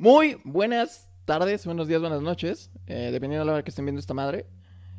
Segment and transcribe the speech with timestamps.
[0.00, 4.00] Muy buenas tardes, buenos días, buenas noches, eh, dependiendo de la hora que estén viendo
[4.00, 4.46] esta madre.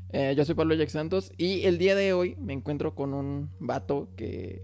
[0.09, 3.50] Eh, yo soy Pablo Jack Santos y el día de hoy me encuentro con un
[3.59, 4.61] vato que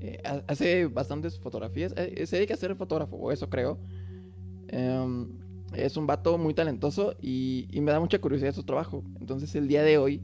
[0.00, 1.92] eh, ha- hace bastantes fotografías.
[1.92, 3.78] se dedica a ser fotógrafo, o eso creo.
[4.68, 5.28] Em,
[5.74, 9.04] es un vato muy talentoso y, y me da mucha curiosidad su trabajo.
[9.20, 10.22] Entonces el día de hoy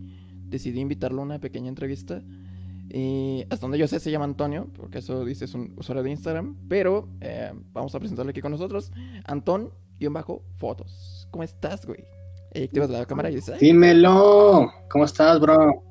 [0.49, 2.23] decidí invitarlo a una pequeña entrevista.
[2.93, 6.11] Y hasta donde yo sé se llama Antonio, porque eso dice es un usuario de
[6.11, 6.57] Instagram.
[6.69, 8.91] Pero eh, vamos a presentarlo aquí con nosotros.
[9.25, 11.29] Antón, guion bajo, fotos.
[11.31, 12.05] ¿Cómo estás, güey?
[12.53, 15.85] Eh, activas la cámara y dices, "Ay, Dímelo, ¿cómo estás, bro?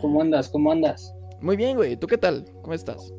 [0.00, 0.48] ¿Cómo andas?
[0.50, 1.14] ¿Cómo andas?
[1.40, 1.96] Muy bien, güey.
[1.96, 2.44] ¿Tú qué tal?
[2.62, 3.12] ¿Cómo estás?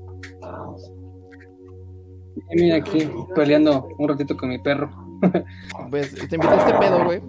[2.53, 4.89] Mira aquí peleando un ratito con mi perro.
[5.89, 7.21] Pues te invité a este pedo, güey.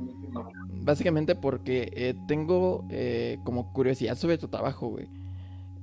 [0.82, 5.08] Básicamente porque eh, tengo eh, como curiosidad sobre tu trabajo, güey.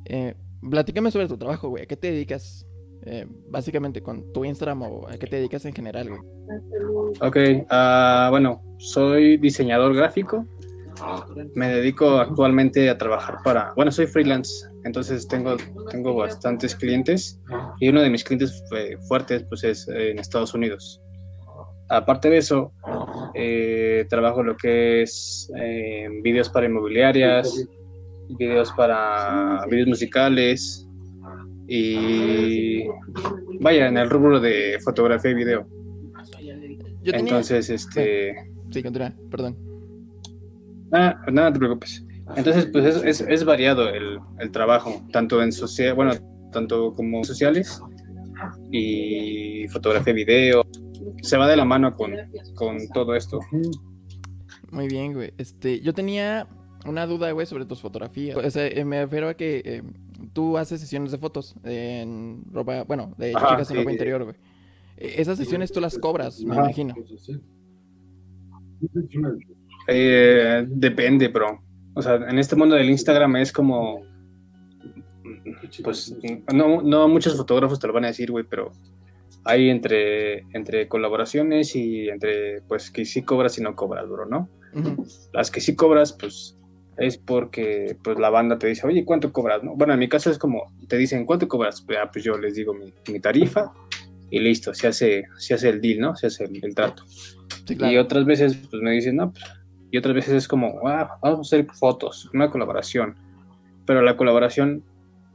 [0.09, 0.34] Eh,
[0.68, 1.84] platícame sobre tu trabajo, güey.
[1.84, 2.66] ¿A qué te dedicas?
[3.05, 6.22] Eh, básicamente con tu Instagram o a qué te dedicas en general, güey.
[7.22, 10.45] Ok, ah, bueno, soy diseñador gráfico.
[11.56, 15.56] Me dedico actualmente a trabajar para, bueno, soy freelance, entonces tengo,
[15.89, 17.39] tengo bastantes clientes
[17.80, 21.02] y uno de mis clientes eh, fuertes pues es en Estados Unidos.
[21.88, 22.73] Aparte de eso,
[24.09, 25.50] trabajo lo que es
[26.22, 27.66] videos para inmobiliarias,
[28.38, 30.88] videos para videos musicales
[31.67, 32.86] y
[33.59, 35.67] vaya en el rubro de fotografía y video.
[37.03, 37.19] Yo tenía...
[37.19, 38.36] Entonces, este,
[38.71, 39.58] Sí, continúa, perdón.
[40.91, 42.05] Ah, nada, te preocupes.
[42.36, 46.14] Entonces, pues es, es, es variado el, el trabajo, tanto en social, bueno,
[46.52, 47.81] tanto como sociales
[48.71, 50.64] y fotografía, video.
[51.21, 52.14] Se va de la mano con,
[52.55, 53.39] con todo esto.
[54.71, 55.33] Muy bien, güey.
[55.38, 56.47] Este, yo tenía
[56.85, 58.38] una duda, güey, sobre tus fotografías.
[58.38, 59.83] O sea, eh, me refiero a que eh,
[60.33, 64.36] tú haces sesiones de fotos en ropa, bueno, de Ajá, chicas en ropa interior, güey.
[64.97, 66.95] Eh, Esas sesiones tú las cobras, me imagino.
[69.88, 71.61] Eh, depende, bro.
[71.95, 74.03] O sea, en este mundo del Instagram es como,
[75.83, 76.15] pues,
[76.54, 78.71] no, no muchos fotógrafos te lo van a decir, güey, pero
[79.43, 84.49] hay entre, entre colaboraciones y entre, pues, que sí cobras y no cobras, bro, ¿no?
[85.33, 86.58] Las que sí cobras, pues
[86.99, 89.64] es porque pues la banda te dice, oye, ¿cuánto cobras?
[89.64, 89.76] no?
[89.76, 91.82] Bueno, en mi caso es como, te dicen, ¿cuánto cobras?
[91.82, 93.71] Pues, ah, pues yo les digo mi, mi tarifa
[94.30, 96.15] y listo, se hace, se hace el deal, ¿no?
[96.15, 97.04] Se hace el, el trato.
[97.65, 97.93] Sí, claro.
[97.93, 99.43] Y otras veces pues me dicen, no, pues,
[99.92, 103.16] y otras veces es como, ah, vamos a hacer fotos, una colaboración.
[103.86, 104.83] Pero la colaboración,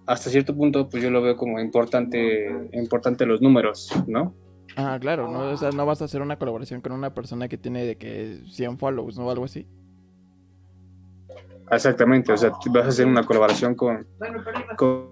[0.06, 4.34] hasta cierto punto, pues yo lo veo como importante, importante los números, ¿no?
[4.76, 5.50] Ah, claro, ¿no?
[5.50, 8.41] O sea, no vas a hacer una colaboración con una persona que tiene de que
[8.48, 9.26] 100 follows, ¿no?
[9.26, 9.66] O algo así.
[11.70, 14.06] Exactamente, o sea, vas a hacer una colaboración con,
[14.76, 15.08] con,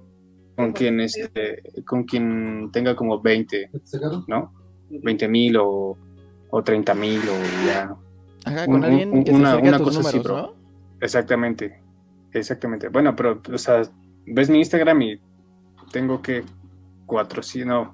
[0.57, 3.71] con quien este, con quien tenga como 20,
[4.29, 4.53] ¿no?
[4.91, 5.97] 20 mil o,
[6.51, 7.97] o 30 mil o ya.
[8.45, 10.43] Ajá, Un- con alguien un- que se una- acerque una a tus cosa así, números,
[10.43, 10.55] bro.
[10.55, 10.63] ¿no?
[11.01, 11.81] Exactamente,
[12.33, 12.89] exactamente.
[12.89, 13.83] Bueno, pero, o sea,
[14.27, 15.21] ves mi Instagram y
[15.91, 16.45] tengo que
[17.07, 17.93] 400, no,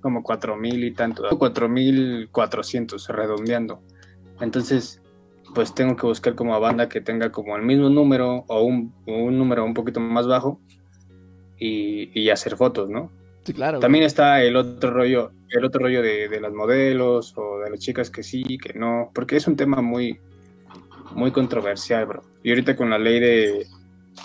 [0.00, 3.82] como 4 mil y tanto, 4 mil 400 redondeando.
[4.40, 5.00] Entonces,
[5.54, 8.94] pues tengo que buscar como a banda que tenga como el mismo número o un,
[9.06, 10.60] un número un poquito más bajo
[11.58, 13.10] y, y hacer fotos, ¿no?
[13.44, 13.78] Sí, claro.
[13.78, 13.82] güey.
[13.82, 17.78] También está el otro rollo, el otro rollo de, de las modelos o de las
[17.78, 20.18] chicas que sí, que no, porque es un tema muy,
[21.14, 22.22] muy controversial, bro.
[22.42, 23.66] Y ahorita con la ley de,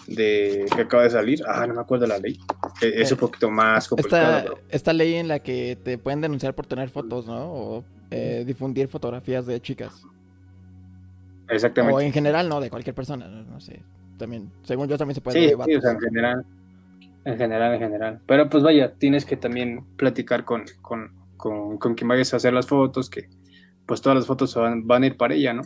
[0.07, 2.39] de que acaba de salir, ah, no me acuerdo la ley,
[2.81, 4.59] eh, es un poquito más complicado, Esta, bro.
[4.69, 7.53] esta ley en la que te pueden denunciar por tener fotos, ¿no?
[7.53, 10.03] O eh, difundir fotografías de chicas.
[11.51, 12.05] O Exactamente.
[12.05, 12.61] en general, ¿no?
[12.61, 13.81] De cualquier persona, no, No sé.
[14.17, 16.45] También, según yo, también se puede Sí, sí, o sea, en general,
[17.25, 18.21] en general, en general.
[18.27, 22.53] Pero pues vaya, tienes que también platicar con, con, con, con quien vayas a hacer
[22.53, 23.27] las fotos, que
[23.85, 25.63] pues todas las fotos van, van a ir para ella, ¿no?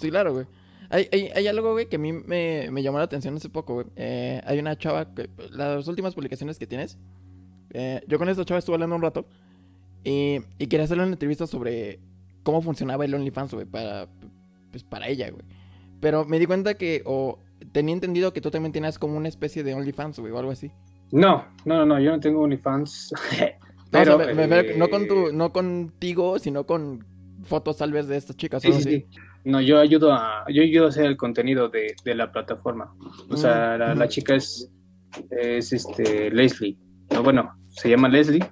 [0.00, 0.46] Sí, claro, güey.
[0.88, 3.74] Hay, hay, hay algo, güey, que a mí me, me llamó la atención hace poco,
[3.74, 3.86] güey.
[3.96, 6.98] Eh, hay una chava, que, las últimas publicaciones que tienes,
[7.72, 9.26] eh, yo con esta chava estuve hablando un rato
[10.02, 12.00] y, y quería hacerle una entrevista sobre
[12.42, 14.08] cómo funcionaba el OnlyFans, güey, para,
[14.70, 15.44] pues, para ella, güey.
[16.00, 17.38] Pero me di cuenta que, o
[17.72, 20.70] tenía entendido que tú también tenías como una especie de OnlyFans, güey, o algo así.
[21.12, 23.12] No, no, no, yo no tengo OnlyFans.
[23.92, 27.04] No, o sea, Pero, me- me no, con tu, eh, no contigo, sino con
[27.42, 28.62] fotos tal vez de estas chicas.
[28.62, 29.06] Sí, sí, sí.
[29.44, 32.94] No, yo ayudo a, yo ayudo a hacer el contenido de, de la plataforma.
[33.28, 34.08] O sea, la, la Mm.
[34.08, 34.70] chica es,
[35.32, 36.78] es este Leslie.
[37.12, 38.44] No, bueno, se llama Leslie.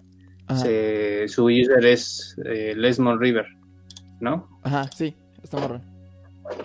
[0.56, 3.46] Se- su user es eh, Lesmond River,
[4.20, 4.48] ¿no?
[4.64, 5.80] ajá, sí, está morra.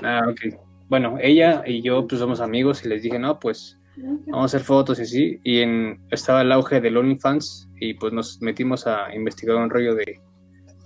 [0.04, 0.56] Ah, ok.
[0.90, 4.62] Bueno, ella y yo pues somos amigos y les dije, no, pues vamos a hacer
[4.62, 5.40] fotos y así.
[5.44, 5.64] Y
[6.12, 10.22] estaba el auge del OnlyFans y pues nos metimos a investigar un rollo de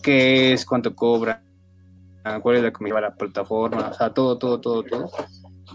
[0.02, 1.44] qué es, cuánto cobra,
[2.42, 5.10] cuál es la que la plataforma, todo, todo, todo, todo.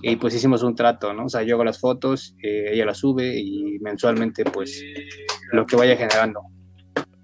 [0.01, 1.27] Y pues hicimos un trato, ¿no?
[1.27, 4.83] O sea, yo hago las fotos, eh, ella las sube y mensualmente pues
[5.53, 6.41] lo que vaya generando.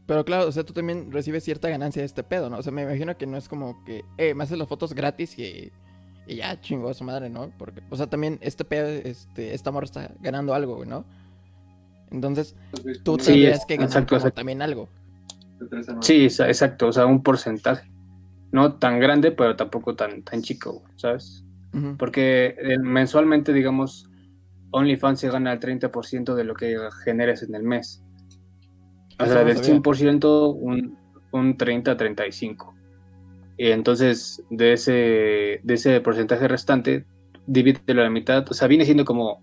[0.07, 2.59] Pero claro, o sea, tú también recibes cierta ganancia de este pedo, ¿no?
[2.59, 5.39] O sea, me imagino que no es como que, eh, me haces las fotos gratis
[5.39, 5.71] y,
[6.29, 7.51] y ya chingó a su madre, ¿no?
[7.59, 11.05] Porque, o sea, también este pedo, este, esta morra está ganando algo, ¿no?
[12.11, 12.55] Entonces,
[13.03, 14.89] tú tendrías que ganar también algo.
[16.01, 17.91] Sí, exacto, o sea, un porcentaje.
[18.53, 21.45] No tan grande, pero tampoco tan, tan chico, ¿sabes?
[21.99, 24.09] Porque eh, mensualmente, digamos,
[24.71, 28.03] OnlyFans se gana el 30% de lo que generes en el mes.
[29.21, 30.97] O sea, del 100%, un,
[31.33, 32.78] un 30-35%.
[33.59, 37.05] Y entonces, de ese, de ese porcentaje restante,
[37.47, 38.47] divídelo a la mitad.
[38.49, 39.43] O sea, viene siendo como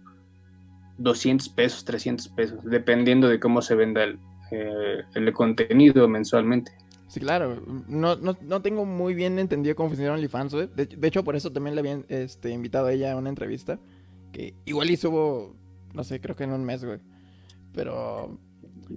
[0.97, 4.17] 200 pesos, 300 pesos, dependiendo de cómo se venda el,
[4.51, 6.71] eh, el contenido mensualmente.
[7.07, 7.61] Sí, claro.
[7.87, 10.69] No, no, no, tengo muy bien entendido cómo funciona OnlyFans, güey.
[10.75, 13.79] De, hecho, por eso también le habían este, invitado a ella a una entrevista.
[14.31, 15.55] Que igual y subo,
[15.93, 16.99] no sé, creo que en un mes, güey.
[17.73, 18.39] Pero,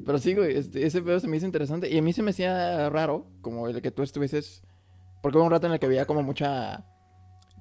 [0.06, 1.90] pero sí, güey, este, ese pedo se me hizo interesante.
[1.90, 4.62] Y a mí se me hacía raro, como el que tú estuvieses.
[5.22, 6.84] Porque hubo un rato en el que había como mucha.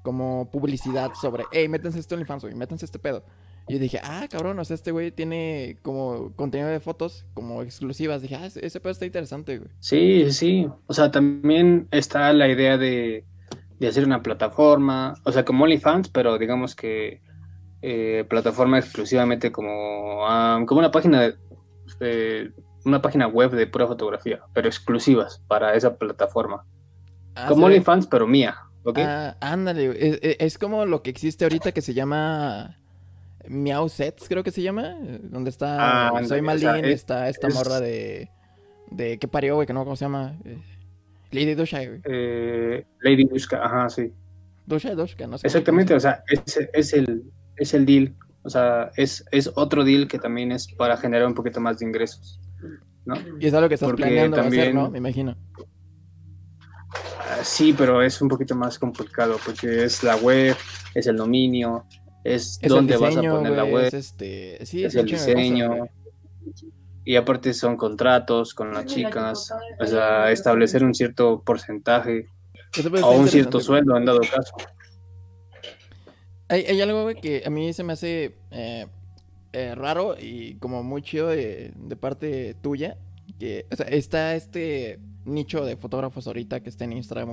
[0.03, 3.25] Como publicidad sobre, hey, métanse este OnlyFans, güey, métanse este pedo.
[3.67, 7.61] Y yo dije, ah, cabrón, o sea, este güey tiene como contenido de fotos como
[7.61, 8.21] exclusivas.
[8.21, 9.69] Dije, ah, ese pedo está interesante, güey.
[9.79, 10.69] Sí, sí.
[10.85, 13.25] O sea, también está la idea de,
[13.85, 17.21] hacer una plataforma, o sea, como OnlyFans, pero digamos que
[17.81, 20.21] eh, plataforma exclusivamente como,
[20.65, 21.35] como una página
[21.99, 22.51] de,
[22.85, 26.65] una página web de pura fotografía, pero exclusivas para esa plataforma.
[27.37, 28.55] Ah, como OnlyFans, pero mía.
[28.83, 29.03] ¿okay?
[29.05, 32.77] Ah, ándale, es, es como lo que existe ahorita que se llama
[33.47, 34.95] Meow Sets, creo que se llama.
[35.21, 36.09] Donde está.
[36.09, 38.29] Ah, Soy Malin, está esta morra de.
[38.91, 39.67] de ¿Qué parió, güey?
[39.67, 40.35] Que no, ¿cómo se llama?
[40.45, 40.57] Eh,
[41.31, 42.01] Lady Dusha, güey.
[42.05, 44.11] Eh, Lady Dushka, ajá, sí.
[44.65, 45.47] Dusha, Dushka, no sé.
[45.47, 47.23] Exactamente, o sea, es, es, el,
[47.55, 48.13] es el deal.
[48.43, 51.85] O sea, es, es otro deal que también es para generar un poquito más de
[51.85, 52.39] ingresos.
[53.05, 53.15] ¿no?
[53.39, 54.61] Y es algo que estás planeando también...
[54.61, 54.89] hacer, ¿no?
[54.89, 55.35] Me imagino.
[57.43, 60.55] Sí, pero es un poquito más complicado porque es la web,
[60.93, 61.85] es el dominio,
[62.23, 64.65] es, donde vas a poner la web, es, este...
[64.65, 65.87] sí, es, el diseño.
[67.05, 72.27] y aparte son contratos con las chicas, o sea, establecer un cierto porcentaje
[73.01, 74.53] o un cierto sueldo en dado caso.
[76.49, 78.87] Hay, hay algo que a mí se me hace eh,
[79.53, 82.97] eh, raro y como muy chido de, de parte tuya,
[83.39, 87.29] que o sea, está este nicho de fotógrafos ahorita que está en Instagram,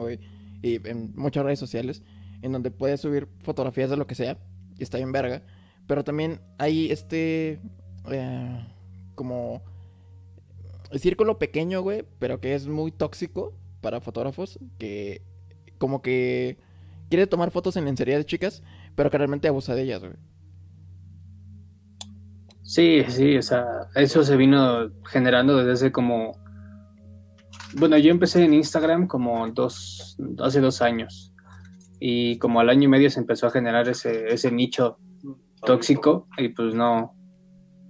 [0.62, 2.02] y en muchas redes sociales,
[2.42, 4.38] en donde puedes subir fotografías de lo que sea
[4.78, 5.42] y está bien verga.
[5.86, 7.60] Pero también hay este.
[8.10, 8.66] Eh,
[9.14, 9.62] como.
[10.90, 14.58] El círculo pequeño, güey, pero que es muy tóxico para fotógrafos.
[14.78, 15.22] Que.
[15.78, 16.58] Como que.
[17.10, 18.62] Quiere tomar fotos en lencería de chicas,
[18.94, 20.14] pero que realmente abusa de ellas, güey.
[22.62, 26.42] Sí, sí, o sea, eso se vino generando desde hace como.
[27.76, 31.32] Bueno, yo empecé en Instagram como dos, hace dos años
[31.98, 34.98] y como al año y medio se empezó a generar ese, ese nicho
[35.64, 37.16] tóxico y pues no,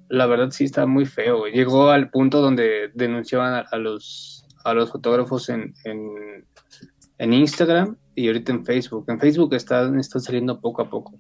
[0.09, 1.47] la verdad sí está muy feo.
[1.47, 8.53] Llegó al punto donde denunciaban a, los, a los fotógrafos en, en, Instagram y ahorita
[8.53, 9.07] en Facebook.
[9.09, 11.19] En Facebook están, está saliendo poco a poco,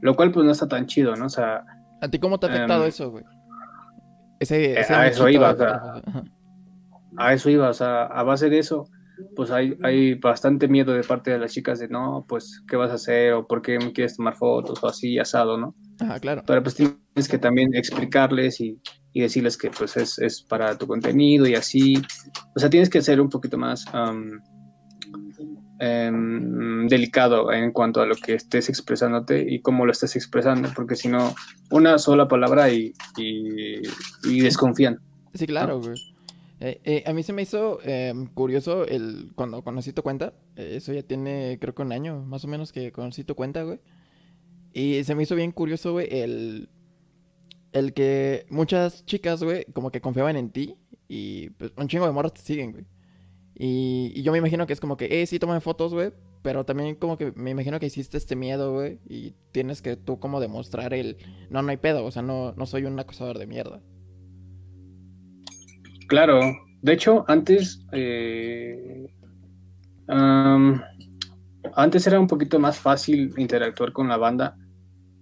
[0.00, 1.26] lo cual pues no está tan chido, ¿no?
[1.26, 1.64] O sea...
[2.02, 3.24] ¿A ti cómo te ha afectado em, eso, güey?
[4.38, 5.54] Ese, a eso iba,
[7.20, 8.86] a eso iba, o sea, a base de eso
[9.36, 12.90] pues hay, hay bastante miedo de parte de las chicas de no, pues, ¿qué vas
[12.90, 13.32] a hacer?
[13.34, 15.74] o por qué me quieres tomar fotos o así, asado, ¿no?
[16.00, 16.42] Ajá, claro.
[16.46, 18.80] Pero pues tienes que también explicarles y,
[19.12, 22.00] y decirles que pues es, es, para tu contenido y así.
[22.54, 23.84] O sea, tienes que ser un poquito más
[25.78, 30.96] em, delicado en cuanto a lo que estés expresándote y cómo lo estés expresando, porque
[30.96, 31.34] si no,
[31.70, 35.00] una sola palabra y, y, desconfían.
[35.34, 36.09] Sí, claro, güey.
[36.60, 40.34] Eh, eh, a mí se me hizo em, curioso el cuando conocí tu cuenta.
[40.56, 43.62] Eh, eso ya tiene, creo que un año más o menos que conocí tu cuenta,
[43.62, 43.80] güey.
[44.72, 46.68] Y se me hizo bien curioso, güey, el,
[47.72, 50.76] el que muchas chicas, güey, como que confiaban en ti.
[51.08, 52.84] Y pues un chingo de morras te siguen, güey.
[53.54, 56.12] Y, yo me imagino que es como que, eh, sí, toma fotos, güey.
[56.42, 58.98] Pero también como que me imagino que hiciste este miedo, güey.
[59.08, 61.18] Y tienes que tú como demostrar el,
[61.50, 62.04] no, no hay pedo.
[62.04, 63.82] O sea, no, no soy un acosador de mierda.
[66.10, 66.40] Claro,
[66.82, 69.06] de hecho, antes, eh,
[71.76, 74.56] antes era un poquito más fácil interactuar con la banda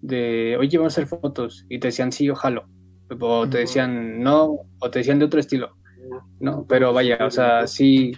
[0.00, 2.66] de, oye, vamos a hacer fotos, y te decían sí, ojalá,
[3.20, 5.76] o te decían no, o te decían de otro estilo,
[6.40, 6.64] ¿no?
[6.66, 8.12] Pero vaya, o sea, sí,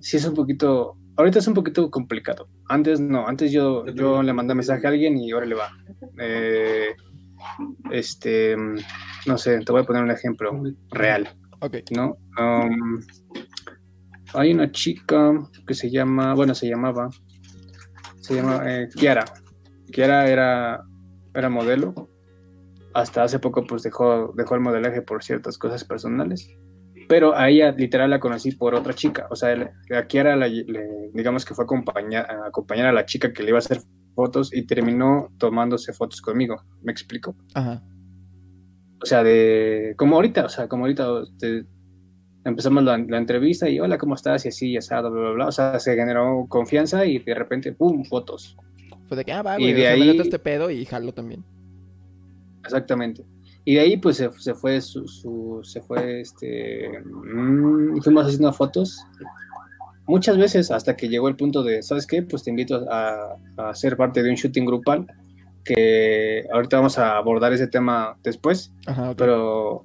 [0.00, 2.48] sí es un poquito, ahorita es un poquito complicado.
[2.68, 5.70] Antes no, antes yo, yo le mandé mensaje a alguien y ahora le va.
[6.18, 6.88] Eh,
[7.92, 8.56] este,
[9.26, 10.50] no sé, te voy a poner un ejemplo
[10.90, 11.28] real.
[11.60, 11.76] Ok.
[11.90, 12.16] ¿no?
[12.38, 13.02] Um,
[14.34, 15.32] hay una chica
[15.66, 17.08] que se llama, bueno, se llamaba,
[18.20, 19.24] se llama eh, Kiara.
[19.90, 20.84] Kiara era,
[21.34, 22.10] era modelo.
[22.94, 26.48] Hasta hace poco, pues dejó, dejó el modelaje por ciertas cosas personales.
[27.08, 29.26] Pero a ella, literal, la conocí por otra chica.
[29.30, 30.36] O sea, a Kiara,
[31.14, 33.80] digamos que fue acompañar, a acompañar a la chica que le iba a hacer
[34.14, 36.56] fotos y terminó tomándose fotos conmigo.
[36.82, 37.34] ¿Me explico?
[37.54, 37.82] Ajá.
[39.02, 39.94] O sea, de.
[39.96, 41.06] Como ahorita, o sea, como ahorita
[42.44, 44.44] empezamos la, entrevista y hola, ¿cómo estás?
[44.44, 45.46] Y así, y asado, bla, bla, bla.
[45.48, 48.04] O sea, se generó confianza y de repente, ¡pum!
[48.04, 48.56] fotos.
[49.06, 50.18] Fue de que, ah, va, güey, y de ahí...
[50.18, 51.44] este pedo y jalo también.
[52.62, 53.24] Exactamente.
[53.64, 59.04] Y de ahí, pues, se, se fue su, se fue, este, mmm, fuimos haciendo fotos
[60.08, 62.22] muchas veces hasta que llegó el punto de, ¿sabes qué?
[62.22, 65.06] Pues te invito a, a, ser parte de un shooting grupal,
[65.64, 69.84] que ahorita vamos a abordar ese tema después, Ajá, pero,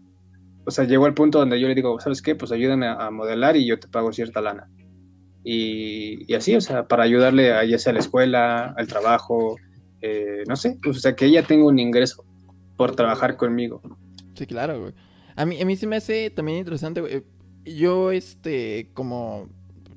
[0.65, 2.35] o sea, llegó el punto donde yo le digo, ¿sabes qué?
[2.35, 4.69] Pues ayúdame a, modelar y yo te pago cierta lana.
[5.43, 9.57] Y, y, así, o sea, para ayudarle a ya sea a la escuela, al trabajo,
[10.01, 12.23] eh, no sé, pues, o sea, que ella tenga un ingreso
[12.77, 13.81] por trabajar conmigo.
[14.35, 14.93] Sí, claro, güey.
[15.35, 17.23] A mí, a mí se me hace también interesante, güey.
[17.65, 19.49] Yo, este, como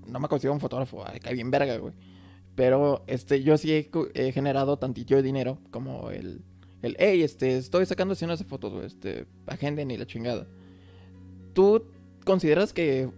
[0.07, 1.93] no me considero un fotógrafo, ay, cae bien verga, güey.
[2.57, 6.43] Pero este, yo sí he, generado tantillo de dinero como el,
[6.81, 10.47] el, hey, este, estoy sacando sesiones de fotos, güey, este, agenden y la chingada.
[11.53, 11.85] ¿Tú
[12.25, 13.11] consideras que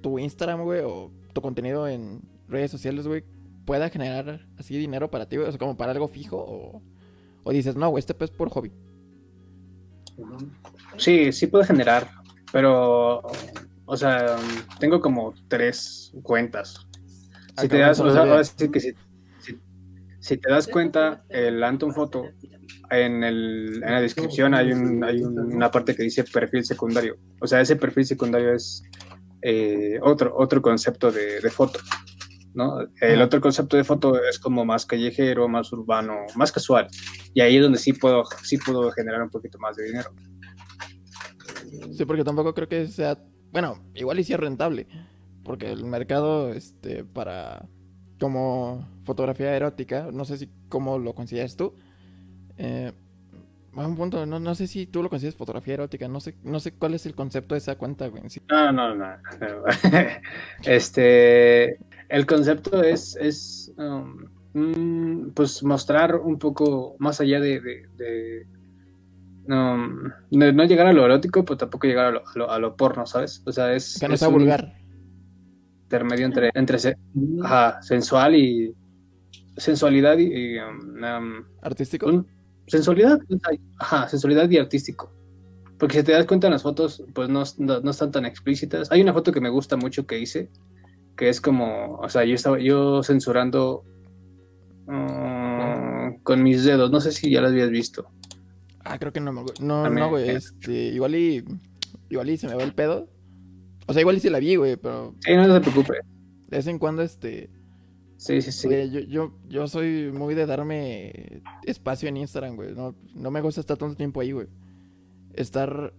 [0.00, 3.22] tu Instagram, güey, o tu contenido en redes sociales, güey,
[3.66, 5.36] pueda generar así dinero para ti?
[5.36, 6.82] O sea, como para algo fijo, o,
[7.44, 8.72] o dices, no, güey, este pues por hobby.
[10.96, 12.08] Sí, sí puede generar,
[12.50, 13.22] pero
[13.84, 14.36] o sea,
[14.80, 16.85] tengo como tres cuentas.
[17.58, 18.80] Si te das, que
[20.20, 22.24] si, te das cuenta, el Anton Photo,
[22.90, 27.16] en, el, en la descripción hay, un, hay una parte que dice perfil secundario.
[27.40, 28.82] O sea, ese perfil secundario es
[29.42, 31.80] eh, otro, otro concepto de, foto.
[32.54, 32.78] ¿no?
[33.00, 36.88] El otro concepto de foto es como más callejero, más urbano, más casual.
[37.32, 40.10] Y ahí es donde sí puedo, sí puedo generar un poquito más de dinero.
[41.92, 43.18] Sí, porque tampoco creo que sea
[43.56, 44.86] bueno, igual y si es rentable.
[45.46, 47.66] Porque el mercado, este, para.
[48.18, 51.74] Como fotografía erótica, no sé si cómo lo consideras tú.
[52.56, 52.92] Eh,
[53.76, 56.60] a un punto, no, no sé si tú lo consideras fotografía erótica, no sé, no
[56.60, 58.22] sé cuál es el concepto de esa cuenta, güey.
[58.50, 59.06] No, no, no.
[60.64, 68.46] este, el concepto es, es um, pues mostrar un poco más allá de,
[69.46, 69.76] no,
[70.30, 73.42] no, llegar a lo erótico, pero tampoco llegar a lo, a lo, porno, ¿sabes?
[73.44, 73.98] O sea, es.
[74.00, 74.72] Que no sea vulgar.
[75.86, 76.78] Intermedio entre, entre
[77.80, 78.74] sensual y.
[79.56, 80.58] Sensualidad y.
[80.58, 82.24] Um, um, ¿Artístico?
[82.66, 83.20] sensualidad,
[83.78, 85.12] ajá, sensualidad y artístico.
[85.78, 88.90] Porque si te das cuenta en las fotos, pues no, no, están tan explícitas.
[88.90, 90.50] Hay una foto que me gusta mucho que hice,
[91.16, 93.84] que es como, o sea, yo estaba yo censurando
[94.86, 98.08] uh, con mis dedos, no sé si ya las habías visto.
[98.84, 101.44] Ah, creo que no, no, no, güey, este, igual y,
[102.08, 103.08] igual y se me va el pedo.
[103.86, 105.14] O sea, igual sí la vi, güey, pero...
[105.20, 105.94] Sí, no se preocupe.
[106.48, 107.50] De vez en cuando, este...
[108.18, 108.68] Sí, sí, sí.
[108.90, 112.74] yo, yo, yo soy muy de darme espacio en Instagram, güey.
[112.74, 114.46] No, no me gusta estar tanto tiempo ahí, güey.
[115.34, 115.92] Estar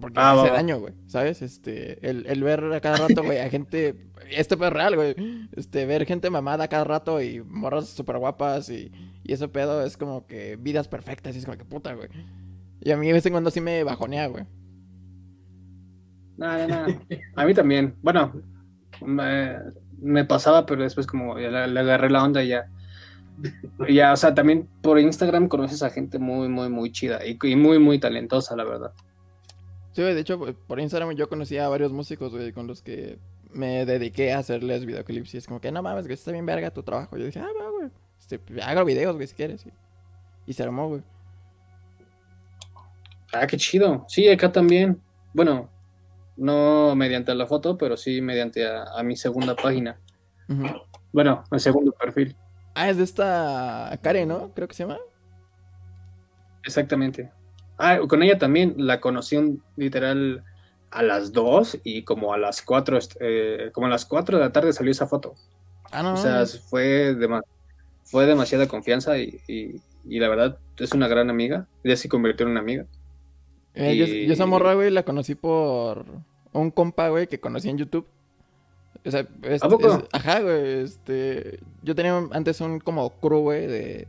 [0.00, 1.42] porque ah, hace daño, güey, ¿sabes?
[1.42, 3.94] Este, el, el, ver a cada rato, güey, a gente,
[4.30, 5.14] esto es real, güey,
[5.54, 8.90] este, ver gente mamada a cada rato y morras súper guapas y,
[9.22, 12.08] y ese pedo es como que vidas perfectas y es como que puta, güey.
[12.80, 14.44] Y a mí de vez en cuando sí me bajonea, güey.
[16.36, 16.86] Nada, nada.
[17.34, 17.94] A mí también.
[18.02, 18.32] Bueno,
[19.04, 19.56] me,
[19.98, 22.68] me pasaba, pero después como ya le, agarré la onda y ya.
[23.88, 27.56] Ya, o sea, también por Instagram conoces a gente muy, muy, muy chida y, y
[27.56, 28.92] muy, muy talentosa, la verdad.
[29.92, 33.18] Sí, de hecho, por Instagram yo conocí a varios músicos, güey, con los que
[33.56, 35.34] me dediqué a hacerles videoclips.
[35.34, 37.16] Y es como que, no mames, que está bien verga tu trabajo.
[37.16, 37.90] Yo dije, ah, va, güey.
[38.18, 39.64] Este, hago videos, güey, si quieres.
[40.46, 41.02] Y, se armó, güey.
[43.32, 44.04] Ah, qué chido.
[44.08, 45.00] Sí, acá también.
[45.32, 45.68] Bueno,
[46.36, 49.98] no mediante la foto, pero sí mediante a, mi segunda página.
[51.12, 52.36] Bueno, el segundo perfil.
[52.74, 54.52] Ah, es de esta Karen, ¿no?
[54.54, 54.98] Creo que se llama.
[56.62, 57.30] Exactamente.
[57.78, 60.44] Ah, con ella también la conocí literal
[60.90, 64.52] a las 2 y como a las 4, eh, como a las 4 de la
[64.52, 65.34] tarde salió esa foto.
[65.90, 66.14] Ah, no.
[66.14, 67.16] O sea, fue,
[68.04, 71.66] fue demasiada confianza y, y, la verdad es una gran amiga.
[71.84, 72.86] Ella se convirtió en una amiga.
[73.76, 76.04] Eh, yo, esa morra, güey, la conocí por
[76.52, 78.06] un compa, güey, que conocí en YouTube.
[79.04, 79.88] O sea, es- ¿A poco?
[79.88, 80.80] es- ajá, güey.
[80.82, 84.08] Este, yo tenía antes un como crew, güey, de,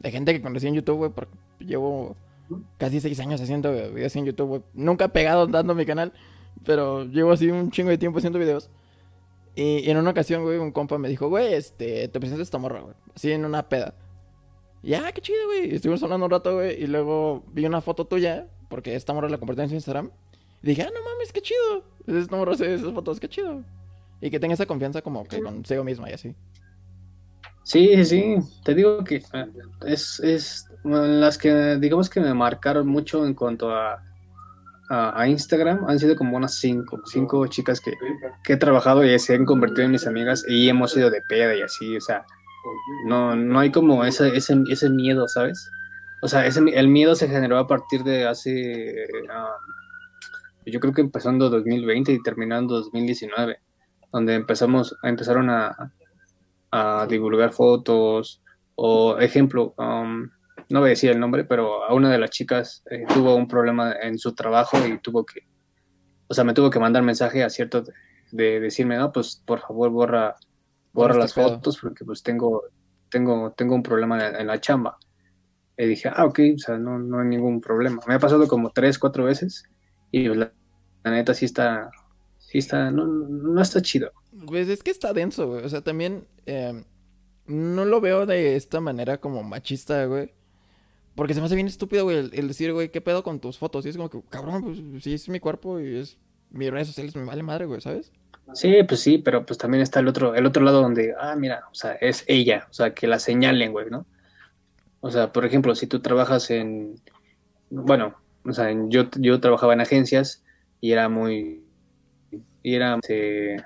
[0.00, 2.14] de gente que conocí en YouTube, güey, porque llevo
[2.78, 4.62] casi seis años haciendo videos en YouTube, güey.
[4.74, 6.12] Nunca pegado dando mi canal,
[6.64, 8.68] pero llevo así un chingo de tiempo haciendo videos.
[9.54, 12.58] Y, y en una ocasión, güey, un compa me dijo, güey, este, te presento esta
[12.58, 12.94] morra, güey.
[13.16, 13.94] Así en una peda.
[14.82, 15.74] Y ah, qué chido, güey.
[15.74, 19.36] Estuvimos hablando un rato, güey, y luego vi una foto tuya, porque esta morra la
[19.36, 20.10] compartió en su Instagram.
[20.62, 21.84] Y dije, ah, no mames, qué chido.
[22.06, 23.62] Esta morra hace esas fotos, qué chido.
[24.18, 26.34] Y que tenga esa confianza como que consigo misma y así.
[27.64, 29.46] Sí, sí, te digo que eh,
[29.84, 34.02] es, es las que digamos que me marcaron mucho en cuanto a,
[34.88, 37.92] a, a Instagram han sido como unas cinco, cinco chicas que,
[38.42, 41.54] que he trabajado y se han convertido en mis amigas y hemos ido de peda
[41.54, 42.24] y así, o sea,
[43.04, 45.70] no, no hay como ese, ese, ese miedo, ¿sabes?
[46.24, 48.94] O sea, ese, el miedo se generó a partir de hace,
[49.28, 49.56] ah,
[50.64, 53.58] yo creo que empezando 2020 y terminando 2019,
[54.12, 55.92] donde empezamos, empezaron a,
[56.70, 58.40] a divulgar fotos
[58.76, 60.30] o ejemplo, um,
[60.70, 63.48] no voy a decir el nombre, pero a una de las chicas eh, tuvo un
[63.48, 65.40] problema en su trabajo y tuvo que,
[66.28, 67.92] o sea, me tuvo que mandar mensaje a cierto de,
[68.30, 70.36] de decirme, no, pues por favor borra,
[70.92, 71.54] borra las este pedo".
[71.54, 72.62] fotos porque pues tengo,
[73.10, 74.98] tengo, tengo un problema en, en la chamba.
[75.82, 78.00] Y dije, ah, ok, o sea, no, no hay ningún problema.
[78.06, 79.64] Me ha pasado como tres, cuatro veces
[80.10, 80.52] y pues, la,
[81.02, 81.90] la neta sí está,
[82.38, 84.12] sí está, no, no está chido.
[84.46, 85.64] Pues es que está denso, güey.
[85.64, 86.84] O sea, también eh,
[87.46, 90.32] no lo veo de esta manera como machista, güey.
[91.16, 93.58] Porque se me hace bien estúpido, güey, el, el decir, güey, ¿qué pedo con tus
[93.58, 93.84] fotos?
[93.84, 94.62] Y es como que, cabrón,
[94.92, 96.18] pues sí, es mi cuerpo y es
[96.50, 98.12] mis redes sociales, me vale madre, güey, ¿sabes?
[98.54, 101.64] Sí, pues sí, pero pues también está el otro, el otro lado donde, ah, mira,
[101.70, 104.06] o sea, es ella, o sea, que la señalen, güey, ¿no?
[105.04, 106.94] O sea, por ejemplo, si tú trabajas en,
[107.70, 110.44] bueno, o sea, en- yo, yo trabajaba en agencias
[110.80, 111.64] y era muy,
[112.62, 113.56] era, este,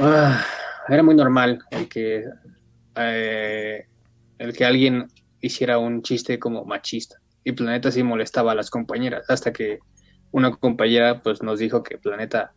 [0.00, 0.44] ah,
[0.88, 2.24] era muy normal el que,
[2.96, 3.86] eh,
[4.38, 5.06] el que alguien
[5.40, 7.18] hiciera un chiste como machista.
[7.44, 9.78] Y Planeta sí molestaba a las compañeras, hasta que
[10.32, 12.52] una compañera pues nos dijo que Planeta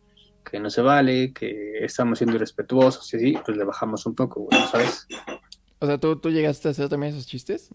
[0.50, 4.40] que no se vale, que estamos siendo irrespetuosos y así, pues le bajamos un poco,
[4.40, 5.06] güey, ¿sabes?
[5.80, 7.70] O sea, ¿tú, tú llegaste a hacer también esos chistes?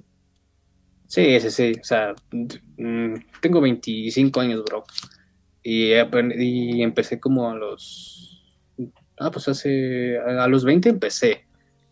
[1.08, 4.84] Sí, sí, sí, o sea, mm, tengo 25 años, bro,
[5.62, 5.92] y,
[6.82, 8.42] empecé como a los,
[9.20, 11.46] ah, pues hace, a los 20 empecé,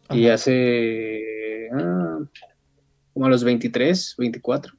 [0.09, 2.19] y hace, ah,
[3.13, 4.73] como a los 23, 24,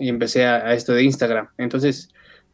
[0.00, 2.08] y empecé a, a esto de Instagram, entonces,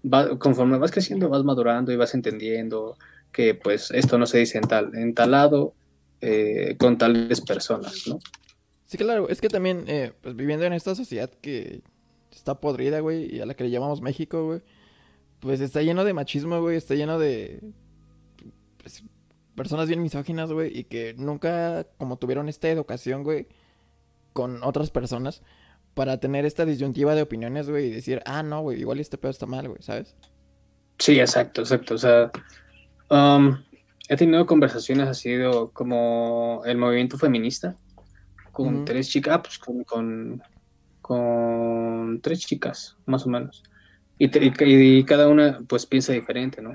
[0.04, 2.98] va- conforme vas creciendo, vas madurando y vas entendiendo
[3.32, 5.74] que pues esto no se dice en tal, en tal lado,
[6.20, 8.18] eh, con tales personas, ¿no?
[8.86, 11.82] Sí, claro, es que también, eh, pues viviendo en esta sociedad que
[12.32, 14.62] está podrida, güey, y a la que le llamamos México, güey,
[15.40, 17.60] pues está lleno de machismo, güey, está lleno de
[18.82, 19.04] pues,
[19.54, 23.46] personas bien misóginas, güey, y que nunca como tuvieron esta educación, güey,
[24.32, 25.42] con otras personas
[25.94, 29.30] para tener esta disyuntiva de opiniones, güey, y decir, ah, no, güey, igual este pedo
[29.30, 30.14] está mal, güey, ¿sabes?
[30.98, 31.94] Sí, exacto, exacto.
[31.94, 32.30] O sea,
[33.10, 33.56] um,
[34.08, 37.76] he tenido conversaciones así de como el movimiento feminista
[38.52, 40.42] con tres chicas, ah, pues con, con,
[41.00, 43.62] con tres chicas, más o menos.
[44.18, 46.72] Y, te- y ca- y cada una pues piensa diferente, ¿no?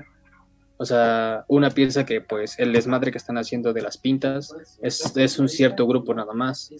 [0.76, 5.16] O sea, una piensa que pues el desmadre que están haciendo de las pintas es,
[5.16, 6.70] es un cierto grupo nada más.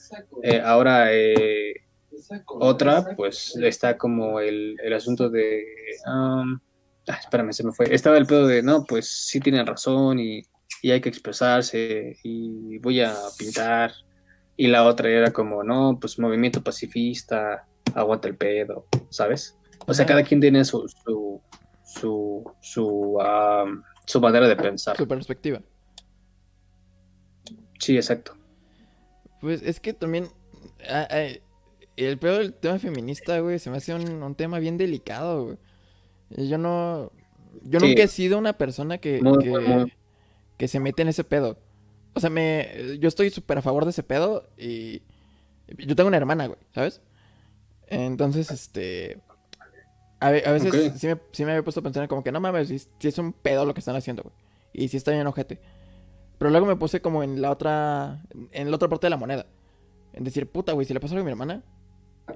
[0.43, 1.75] Eh, ahora eh,
[2.47, 5.65] otra, pues está como el, el asunto de.
[6.07, 6.59] um,
[7.09, 7.93] ah, espérame, se me fue.
[7.95, 10.43] Estaba el pedo de, no, pues sí tienen razón y,
[10.83, 13.93] y hay que expresarse y voy a pintar.
[14.57, 19.59] Y la otra era como, no, pues movimiento pacifista, aguanta el pedo, ¿sabes?
[19.87, 21.41] O sea, cada quien tiene su, su,
[21.85, 22.87] su, su,
[23.19, 24.97] um, su manera de pensar.
[24.97, 25.61] Su perspectiva.
[27.79, 28.37] Sí, exacto.
[29.41, 30.29] Pues es que también
[30.89, 31.29] ah, ah,
[31.97, 35.59] el peor del tema feminista, güey, se me hace un, un tema bien delicado, güey.
[36.31, 37.11] Yo no,
[37.63, 37.87] yo Sí.
[37.89, 39.93] nunca he sido una persona que, Muy, que, muy.
[40.57, 41.59] que se mete en ese pedo.
[42.15, 45.03] O sea, me, yo estoy súper a favor de ese pedo y
[45.79, 47.01] yo tengo una hermana, güey, ¿sabes?
[47.89, 49.19] Entonces, este,
[50.21, 52.41] a, ve- a veces sí, me, sí me había puesto a pensar como que no
[52.41, 54.35] mames, si, si es un pedo lo que están haciendo, güey.
[54.73, 55.61] Y si está bien ojete.
[56.39, 59.47] Pero luego me puse como en la otra, en la otra parte de la moneda.
[60.13, 61.63] En decir, puta, güey, si le pasa algo a mi hermana.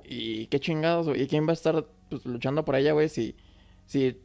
[0.05, 1.23] Y qué chingados, güey.
[1.23, 3.09] ¿Y quién va a estar pues, luchando por ella, güey?
[3.09, 3.35] Si,
[3.89, 4.17] si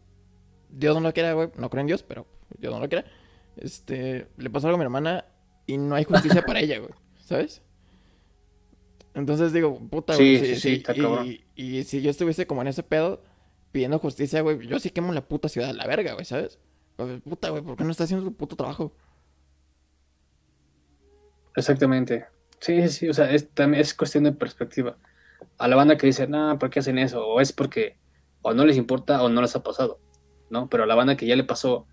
[0.70, 1.50] Dios no lo quiera, güey.
[1.58, 2.28] No creo en Dios, pero
[2.60, 3.06] Dios no lo quiera.
[3.58, 5.26] Este, le pasa algo a mi hermana
[5.66, 6.92] y no hay justicia para ella, güey.
[7.18, 7.64] ¿Sabes?
[9.16, 10.56] Entonces digo, puta, Sí, güey.
[10.56, 11.28] sí, sí, está cabrón.
[11.28, 13.24] y, y si yo estuviese como en ese pedo,
[13.72, 16.60] pidiendo justicia, güey, yo sí quemo la puta ciudad a la verga, güey, ¿sabes?
[17.24, 18.96] Puta, güey, ¿por qué no está haciendo su puto trabajo?
[21.56, 22.26] Exactamente.
[22.60, 24.98] Sí, sí, o sea, es, también es cuestión de perspectiva.
[25.58, 27.26] A la banda que dice, no, ¿por qué hacen eso?
[27.28, 27.98] O es porque
[28.44, 30.00] o no les importa o no les ha pasado,
[30.52, 30.70] ¿no?
[30.70, 31.88] Pero a la banda que ya le pasó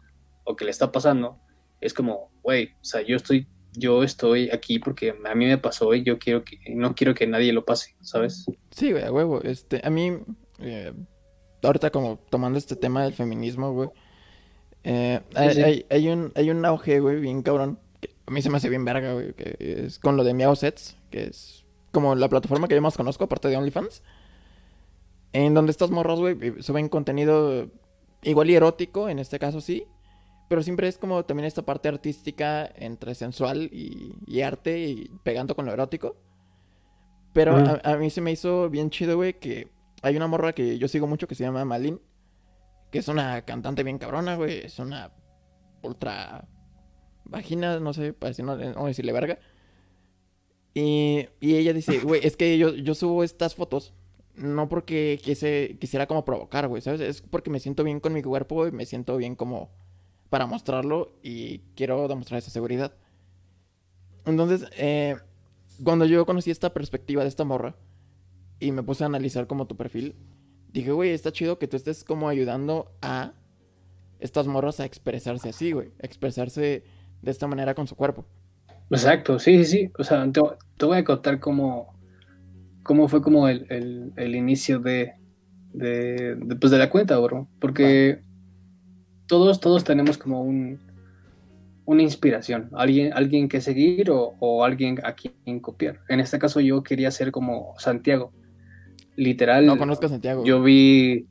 [0.45, 1.39] o que le está pasando,
[1.81, 5.95] es como, güey, o sea, yo estoy, yo estoy aquí porque a mí me pasó
[5.95, 8.45] y yo quiero que, no quiero que nadie lo pase, ¿sabes?
[8.71, 9.41] Sí, güey, a huevo.
[9.43, 10.19] Este, a mí,
[10.59, 10.93] eh,
[11.63, 13.89] ahorita como tomando este tema del feminismo, güey,
[14.83, 18.57] eh, hay, hay, un, hay un auge, güey, bien cabrón, que a mí se me
[18.57, 22.29] hace bien verga, güey, que es con lo de Miao Sets, que es como la
[22.29, 24.03] plataforma que yo más conozco, aparte de OnlyFans,
[25.33, 27.71] en donde estas morras, güey, suben contenido
[28.23, 29.87] igual y erótico, en este caso sí,
[30.49, 35.67] pero siempre es como también esta parte artística entre sensual y, arte y pegando con
[35.67, 36.17] lo erótico.
[37.33, 39.71] Pero a, mí se me hizo bien chido, güey, que
[40.03, 42.01] hay una morra que yo sigo mucho que se llama Malin,
[42.91, 45.13] que es una cantante bien cabrona, güey, es una
[45.83, 46.49] ultra
[47.25, 49.39] vagina, no sé, para decir, no, decirle verga.
[50.75, 53.95] Y, y ella dice, güey, es que yo, yo subo estas fotos
[54.37, 57.01] no porque quise, quisiera como provocar, güey, ¿sabes?
[57.01, 59.71] Es porque me siento bien con mi cuerpo y me siento bien como
[60.31, 62.95] para mostrarlo y quiero demostrar esa seguridad.
[64.27, 65.17] Entonces, eh,
[65.83, 67.75] cuando yo conocí esta perspectiva de esta morra
[68.59, 70.15] y me puse a analizar como tu perfil,
[70.73, 73.33] dije, güey, está chido que tú estés como ayudando a
[74.21, 76.85] estas morras a expresarse así, güey, expresarse
[77.23, 78.27] de esta manera con su cuerpo.
[78.91, 79.93] Exacto, sí, sí, sí.
[79.99, 80.41] O sea, te,
[80.85, 81.95] voy a contar cómo,
[82.91, 85.13] cómo fue como el, inicio de,
[85.73, 87.47] de, pues, de, la cuenta, bro.
[87.61, 88.21] Porque
[89.27, 90.81] todos, todos tenemos como un,
[91.85, 96.01] una inspiración, alguien, alguien que seguir o, alguien a quien copiar.
[96.09, 98.33] En este caso yo quería ser como Santiago.
[99.15, 99.67] Literal.
[99.67, 100.45] No conozco a Santiago.
[100.45, 101.29] Yo vi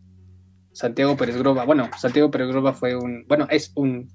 [0.71, 1.65] Santiago Pérez Groba.
[1.65, 4.07] Bueno, Santiago Pérez Groba fue un, bueno, es un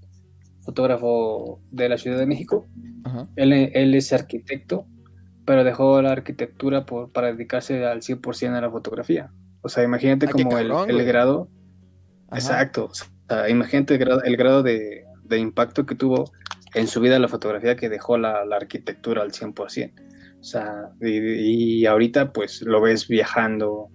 [0.63, 2.67] fotógrafo de la Ciudad de México.
[3.37, 4.87] Él, él, es arquitecto,
[5.45, 9.31] pero dejó la arquitectura por, para dedicarse al 100% a la fotografía.
[9.63, 11.49] O sea, imagínate ah, como el, el, grado.
[12.33, 12.91] Exacto
[13.49, 15.05] imagínate el grado, de,
[15.39, 16.31] impacto que tuvo
[16.75, 19.93] en su vida la fotografía que dejó la, arquitectura al 100%.
[20.41, 23.89] O sea, y, ahorita pues lo ves viajando,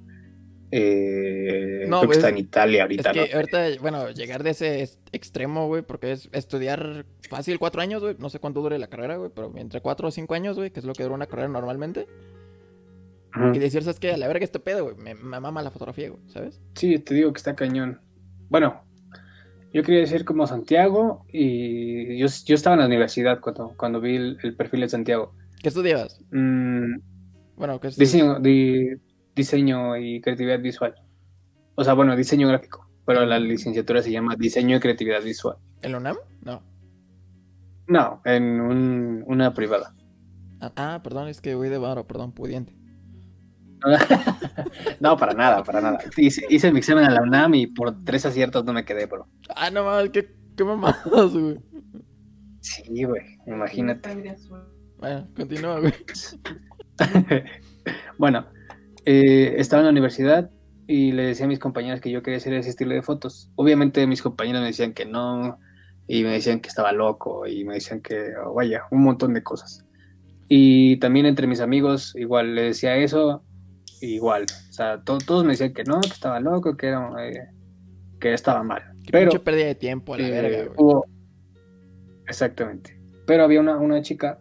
[0.71, 3.11] eh, no, creo que está en Italia ahorita.
[3.11, 8.01] Es que ahorita, bueno, llegar de ese extremo, güey, porque es estudiar fácil cuatro años,
[8.01, 10.71] güey, no sé cuánto dure la carrera, güey, pero entre cuatro o cinco años, güey,
[10.71, 12.07] que es lo que dura una carrera normalmente.
[13.53, 14.11] Y decir, ¿sabes qué?
[14.11, 16.59] A la verga este pedo, güey, me, me mama la fotografía, güey, ¿sabes?
[16.75, 18.01] Sí, te digo que está cañón.
[18.49, 18.81] Bueno,
[19.71, 24.15] yo quería decir como Santiago y yo, yo estaba en la universidad cuando, cuando vi
[24.15, 25.33] el, perfil de Santiago.
[25.61, 26.19] ¿Qué estudiabas?
[26.31, 26.95] Mm,
[27.55, 28.39] bueno, ¿qué diseño,
[29.39, 30.95] diseño y creatividad visual.
[31.75, 35.57] O sea, bueno, diseño gráfico, pero la licenciatura se llama diseño y creatividad visual.
[35.81, 36.17] ¿En la UNAM?
[36.41, 36.61] No.
[37.87, 39.95] No, en una privada.
[40.59, 42.75] Ah, ah, perdón, es que voy de barro, perdón, pudiente.
[44.99, 45.99] no, para nada, para nada.
[46.17, 49.25] Hice, mi examen a la UNAM y por tres aciertos no me quedé, bro.
[49.55, 51.59] Ah, no mames, qué, qué mamadas, güey.
[52.59, 54.35] Sí, güey, imagínate.
[54.97, 55.93] Bueno, continúa, güey.
[58.17, 58.45] bueno,
[59.11, 60.51] eh, estaba en la universidad
[60.85, 63.49] y le decía a mis compañeras que yo quería hacer ese estilo de fotos.
[63.55, 65.57] Obviamente mis compañeros me decían que no,
[66.07, 69.41] y me decían que estaba loco, y me decían que, oh, vaya, un montón de
[69.41, 69.83] cosas.
[70.47, 73.43] Y también entre mis amigos, igual le decía eso,
[73.99, 74.45] igual.
[74.69, 77.47] O sea, todos me decían que no, que estaba loco, que era, eh,
[78.19, 78.83] que estaba mal.
[79.11, 81.03] pero mucha pérdida de tiempo, la eh, verga, hubo...
[82.27, 82.99] Exactamente.
[83.25, 84.39] Pero había una, una chica,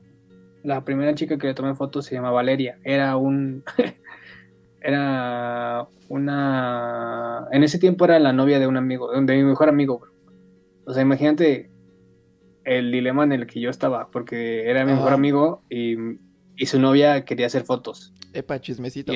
[0.63, 2.79] la primera chica que le tomé fotos se llama Valeria.
[2.85, 3.65] Era un.
[4.81, 7.47] era una.
[7.53, 10.03] En ese tiempo era la novia de un amigo, de mi mejor amigo,
[10.85, 11.71] O sea, imagínate
[12.65, 15.97] el dilema en el que yo estaba, porque era mi mejor amigo y,
[16.57, 18.13] y su novia quería hacer fotos.
[18.35, 19.13] Epa, chismecito.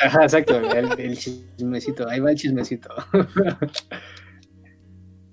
[0.00, 2.88] Ajá, exacto, el, chismecito, ahí va el chismecito.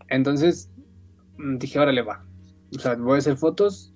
[0.10, 0.72] Entonces
[1.38, 2.26] mm, dije, órale va.
[2.76, 3.94] O sea, voy a hacer fotos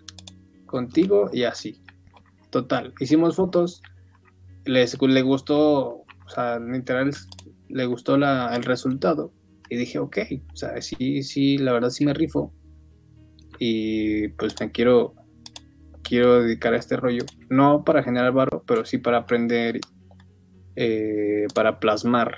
[0.68, 1.82] contigo y así.
[2.52, 3.82] Total, hicimos fotos,
[4.66, 7.12] les, le gustó, o sea, literal,
[7.70, 9.34] le gustó la, el resultado.
[9.70, 10.18] Y dije, ok,
[10.52, 12.54] o sea, sí, sí, la verdad sí me rifo.
[13.60, 15.14] Y pues me quiero,
[16.02, 17.24] quiero dedicar a este rollo.
[17.50, 19.80] No para generar barro, pero sí para aprender,
[20.76, 22.38] eh, para plasmar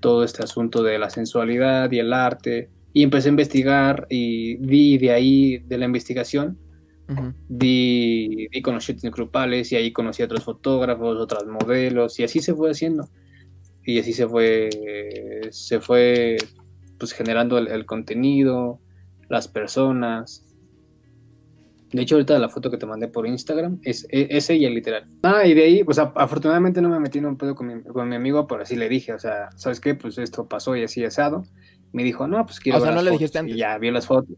[0.00, 2.70] todo este asunto de la sensualidad y el arte.
[2.92, 6.58] Y empecé a investigar y vi de ahí, de la investigación,
[7.48, 12.40] di, con los shootings grupales y ahí conocí a otros fotógrafos, otras modelos y así
[12.40, 13.08] se fue haciendo.
[13.84, 14.70] Y así se fue,
[15.50, 16.38] se fue
[16.98, 18.80] pues generando el, contenido,
[19.28, 20.44] las personas.
[21.92, 25.06] De hecho, ahorita la foto que te mandé por Instagram es, e, es, ella, literal.
[25.22, 28.08] Ah, y de ahí, pues afortunadamente no me metí en un pedo con mi, con
[28.08, 29.94] mi amigo, pero así le dije, o sea, ¿sabes qué?
[29.94, 31.44] Pues esto pasó y así asado.
[31.92, 32.78] Me dijo, no, pues quiero.
[32.78, 33.54] O sea, no le dijiste antes.
[33.54, 34.36] Y ya vio las fotos.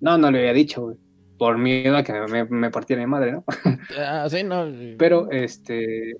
[0.00, 0.96] No, no le había dicho, güey.
[1.38, 3.44] Por miedo a que me, me partiera mi madre, ¿no?
[3.98, 4.66] Ah, sí, no.
[4.98, 6.16] Pero, este.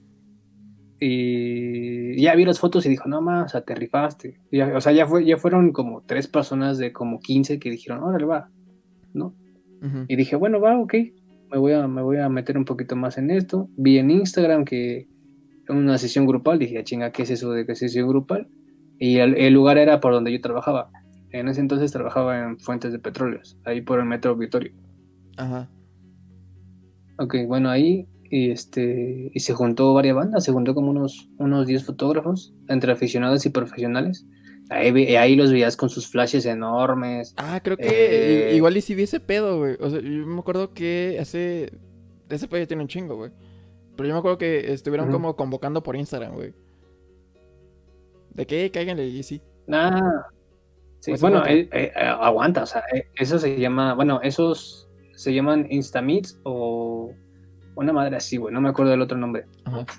[0.99, 4.41] Y ya vi las fotos y dijo, no más, o sea, te rifaste.
[4.75, 8.25] o sea, ya, fue, ya fueron como tres personas de como 15 que dijeron, órale,
[8.25, 8.51] va,
[9.13, 9.35] ¿no?
[10.09, 10.95] Y dije, bueno, va, ok,
[11.53, 13.69] me voy, a, me voy a meter un poquito más en esto.
[13.77, 15.07] Vi en Instagram que
[15.69, 18.49] una sesión grupal, dije, ah, chinga, ¿qué es eso de que sesión grupal?
[18.99, 20.91] Y el, lugar era por donde yo trabajaba.
[21.31, 24.73] En ese entonces trabajaba en fuentes de petróleos, ahí por el metro Victorio.
[25.37, 25.69] Ajá.
[27.19, 31.67] Ok, bueno, ahí y este y se juntó varias bandas, se juntó como unos unos
[31.67, 34.27] 10 fotógrafos entre aficionados y profesionales.
[34.69, 37.35] Ahí, ahí los veías con sus flashes enormes.
[37.37, 39.77] Ah, creo que eh, igual y si vi ese pedo, güey.
[39.81, 41.73] O sea, yo me acuerdo que hace
[42.29, 43.31] ese pedo ya tiene un chingo, güey.
[43.97, 46.53] Pero yo me acuerdo que estuvieron como convocando por Instagram, güey.
[48.35, 49.41] De que cáiganle y sí.
[49.73, 50.27] Ah.
[51.01, 52.83] Sí, bueno, eh, eh, aguanta, o sea,
[53.15, 54.86] eso se llama, bueno, esos
[55.17, 57.11] se llaman Instameets o
[57.75, 59.47] una madre así, güey, no me acuerdo del otro nombre.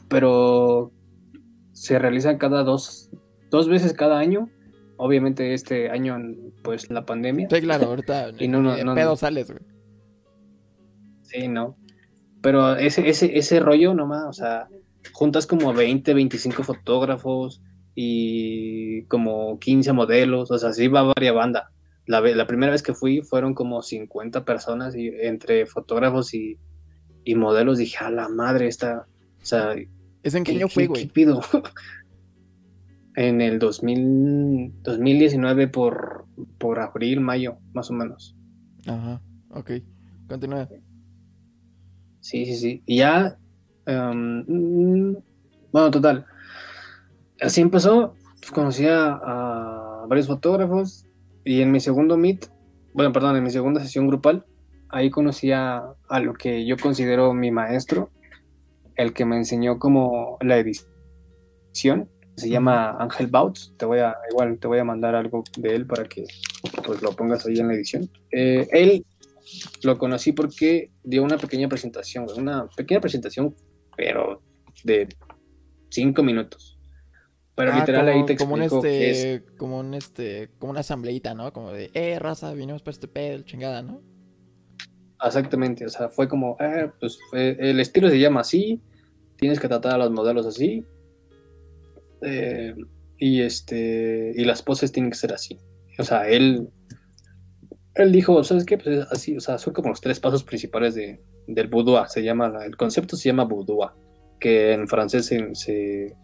[0.08, 0.92] Pero
[1.74, 3.10] se realizan cada dos,
[3.50, 4.50] dos veces cada año.
[4.98, 6.18] Obviamente este año,
[6.64, 7.48] pues la pandemia.
[7.50, 9.62] Sí, claro, ahorita y no, no, pedo sales, güey.
[11.24, 11.76] Sí, no.
[12.42, 14.68] Pero ese, ese, ese rollo nomás, o sea,
[15.14, 17.62] juntas como 20, 25 fotógrafos
[17.96, 21.72] y como 15 modelos, o sea, sí va varias banda.
[22.08, 26.58] La, la primera vez que fui fueron como 50 personas y entre fotógrafos y,
[27.24, 29.06] y modelos, dije, a la madre, esta,
[29.42, 29.76] o sea...
[30.24, 31.08] ¿Es en qué año fue, güey?
[31.08, 31.42] pido?
[33.18, 36.26] en el 2000, 2019 por,
[36.60, 38.36] por abril, mayo, más o menos.
[38.86, 39.72] Ajá, ok.
[40.28, 40.70] Continúa.
[42.20, 42.84] Sí, sí, sí.
[42.86, 43.38] Y ya,
[43.88, 45.16] em,
[45.72, 46.28] bueno, total.
[47.42, 51.07] Así empezó, pues, conocí a, varios fotógrafos
[51.48, 52.50] y en mi segundo meet,
[52.94, 54.46] bueno, perdón, en mi segunda sesión grupal,
[54.90, 58.12] ahí conocí a, lo que yo considero mi maestro,
[58.96, 62.10] el que me enseñó como la edición.
[62.36, 63.74] Se llama Ángel Bouts.
[63.78, 66.26] Te voy a, igual te voy a mandar algo de él para que
[66.86, 68.10] pues, lo pongas ahí en la edición.
[68.32, 69.06] Eh, él
[69.84, 73.56] lo conocí porque dio una pequeña presentación, una pequeña presentación,
[73.96, 74.42] pero
[74.84, 75.08] de
[75.90, 76.77] cinco minutos.
[77.58, 81.52] Pero ah, literal ahí te como un este, como un este, como una asambleita, ¿no?
[81.52, 84.00] Como de, eh, raza, vinimos para este pedo, chingada, ¿no?
[85.26, 88.80] Exactamente, o sea, fue como, eh, pues el estilo se llama así,
[89.38, 90.86] tienes que tratar a los modelos así,
[92.22, 92.76] eh,
[93.18, 95.58] y este, y las poses tienen que ser así.
[95.98, 96.70] O sea, él,
[97.96, 98.78] él dijo, ¿sabes qué?
[98.78, 102.22] Pues es así, o sea, son como los tres pasos principales de, del boudoir, se
[102.22, 103.90] llama, el concepto se llama boudoir,
[104.40, 106.16] que en francés se, se,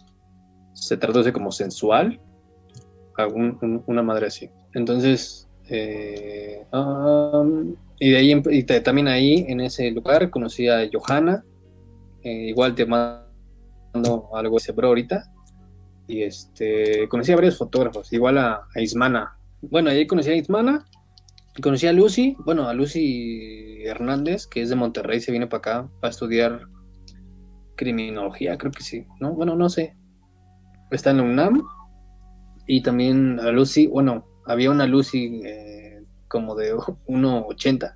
[0.98, 2.20] traduce como sensual,
[3.88, 4.50] una madre así.
[4.74, 11.44] Entonces, eh, um, y de ahí, y también ahí, en ese lugar, conocí a Johanna.
[12.22, 15.32] Eh, igual te mando algo ese bro ahorita.
[16.08, 19.38] Y este, conocí a varios fotógrafos, igual a, Ismana.
[19.62, 20.86] Bueno, ahí conocí a Ismana.
[21.62, 25.90] Conocí a Lucy, bueno, a Lucy Hernández, que es de Monterrey, se viene para acá
[26.02, 26.68] para estudiar
[27.76, 29.34] criminología, creo que sí, ¿no?
[29.34, 29.96] Bueno, no sé.
[30.94, 31.64] Está en la UNAM.
[32.68, 36.74] Y también a Lucy, bueno, había una Lucy eh, como de
[37.08, 37.96] 1,80.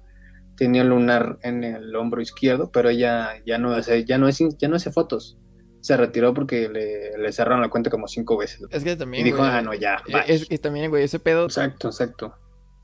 [0.55, 4.39] Tenía un lunar en el hombro izquierdo, pero ella ya no hace, ya no es,
[4.57, 5.37] ya no hace fotos.
[5.81, 8.61] Se retiró porque le, cerraron la cuenta como cinco veces.
[8.71, 9.21] Es que también.
[9.21, 10.01] Y dijo, ah, no, ya.
[10.07, 11.45] E, es que también, güey, ese pedo.
[11.45, 12.33] Exacto, exacto.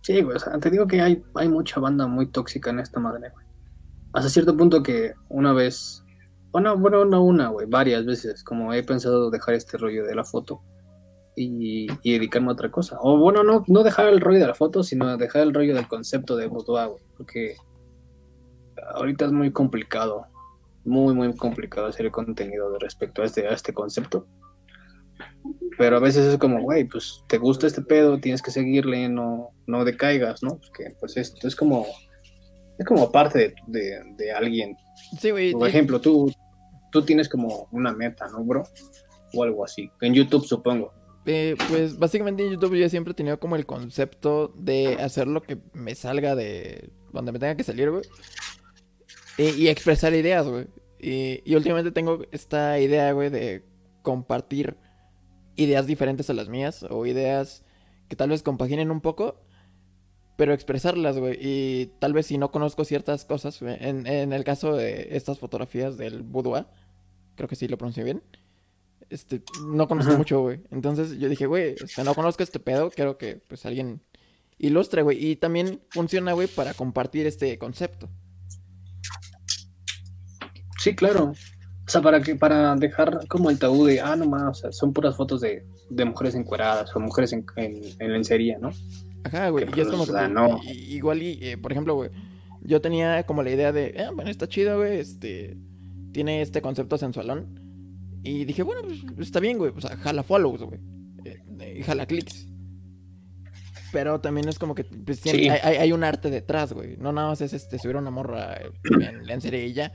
[0.03, 2.99] Sí, güey, o sea, te digo que hay, hay mucha banda muy tóxica en esta
[2.99, 3.45] madre, güey.
[4.13, 6.02] Hasta cierto punto que una vez,
[6.53, 10.23] bueno, bueno, no una, güey, varias veces, como he pensado dejar este rollo de la
[10.23, 10.61] foto
[11.35, 12.99] y, dedicarme a otra cosa.
[13.01, 15.87] O bueno, no, no dejar el rollo de la foto, sino dejar el rollo del
[15.87, 17.55] concepto de boudoir, porque
[18.93, 20.27] ahorita es muy complicado,
[20.85, 24.27] muy, muy complicado hacer el contenido de respecto a este, a este concepto.
[25.79, 29.49] Pero a veces es como, güey, pues te gusta este pedo, tienes que seguirle, no,
[29.65, 30.59] no decaigas, ¿no?
[30.59, 31.87] Porque pues esto es como,
[32.77, 34.77] es como parte de, alguien.
[35.19, 35.51] Sí, güey.
[35.53, 36.31] Por ejemplo, tú,
[36.93, 38.63] tú tienes como una meta, ¿no, bro?
[39.33, 39.91] O algo así.
[39.99, 40.93] En YouTube, supongo.
[41.25, 45.41] Eh, pues básicamente en YouTube yo siempre he tenido como el concepto de hacer lo
[45.41, 48.03] que me salga de donde me tenga que salir, güey.
[49.37, 50.67] y expresar ideas, güey.
[50.99, 53.65] Y, últimamente tengo esta idea, güey, de
[54.03, 54.77] compartir
[55.55, 57.65] ideas diferentes a las mías o ideas
[58.07, 59.41] que tal vez compaginen un poco,
[60.37, 61.37] pero expresarlas, güey.
[61.41, 65.97] Y tal vez si no conozco ciertas cosas, en, en el caso de estas fotografías
[65.97, 66.67] del boudoir,
[67.35, 68.23] creo que sí lo pronuncié bien.
[69.09, 70.61] Este, no conozco mucho, güey.
[70.71, 74.01] Entonces yo dije, güey, este, no conozco este pedo, quiero que pues alguien
[74.57, 75.23] ilustre, güey.
[75.23, 78.09] Y también funciona, güey, para compartir este concepto.
[80.79, 81.33] Sí, claro.
[81.85, 84.71] O sea, para que, para dejar como el tabú de, ah, no más, o sea,
[84.71, 88.71] son puras fotos de, de mujeres encueradas o mujeres en, en, lencería, ¿no?
[89.23, 89.65] Ajá, güey.
[89.75, 90.61] Y es como pues, que, no.
[90.65, 92.09] igual y, eh, por ejemplo, güey,
[92.61, 95.57] yo tenía como la idea de, ah, bueno, está chido, güey, este,
[96.13, 97.59] tiene este concepto sensualón.
[98.23, 100.79] Y dije, bueno, pues está bien, güey, o sea, jala follows, güey,
[101.25, 102.47] eh, jala clics.
[103.91, 106.97] Pero también es como que pues, hay, hay, un arte detrás, güey.
[106.97, 108.57] No nada más es este, subir una morra
[109.01, 109.91] en lencería y ya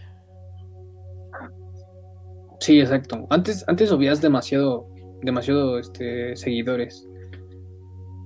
[2.61, 3.26] Sí, exacto.
[3.31, 4.88] Antes, antes subías demasiado,
[5.22, 7.09] demasiado este, seguidores.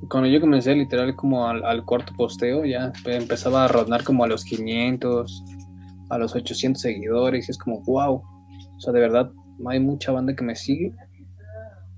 [0.08, 4.44] Cuando yo comencé literal como al, cuarto posteo, ya empezaba a rondar como a los
[4.44, 5.44] 500,
[6.12, 7.48] a los 800 seguidores.
[7.48, 8.22] Y es como, wow.
[8.76, 9.30] O sea, de verdad,
[9.66, 10.92] hay mucha banda que me sigue.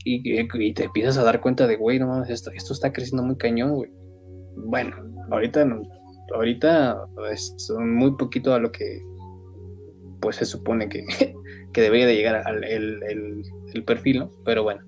[0.05, 3.23] Y, y te empiezas a dar cuenta de, güey, no mames, esto, esto está creciendo
[3.23, 3.91] muy cañón, güey.
[4.57, 4.97] Bueno,
[5.31, 5.67] ahorita,
[6.35, 9.01] ahorita es muy poquito a lo que
[10.21, 11.05] pues se supone que,
[11.73, 14.31] que debería de llegar al el, perfil, ¿no?
[14.45, 14.83] Pero bueno.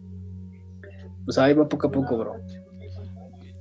[1.24, 2.34] Pues ahí va poco a poco, bro.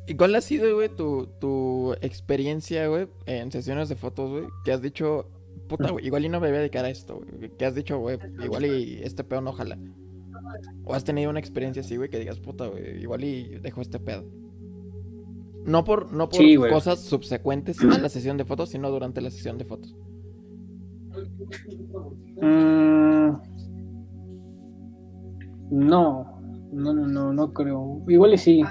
[0.08, 4.43] ¿Y cuál ha sido, güey, tu, tu experiencia, güey, en sesiones de fotos, güey?
[4.63, 5.25] Que has dicho,
[5.67, 7.49] puta, güey, igual y no me voy a dedicar a esto, güey.
[7.58, 9.78] Que has dicho, güey, igual y este pedo no jala.
[10.84, 13.99] O has tenido una experiencia así, güey, que digas, puta, güey, igual y dejo este
[13.99, 14.25] pedo.
[15.65, 19.58] No por, no por cosas subsecuentes a la sesión de fotos, sino durante la sesión
[19.58, 19.95] de fotos.
[22.41, 23.32] Mm,
[25.71, 26.39] no,
[26.71, 28.04] no, no, no, no creo.
[28.08, 28.63] Igual y sí.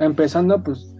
[0.00, 0.96] Empezando, pues,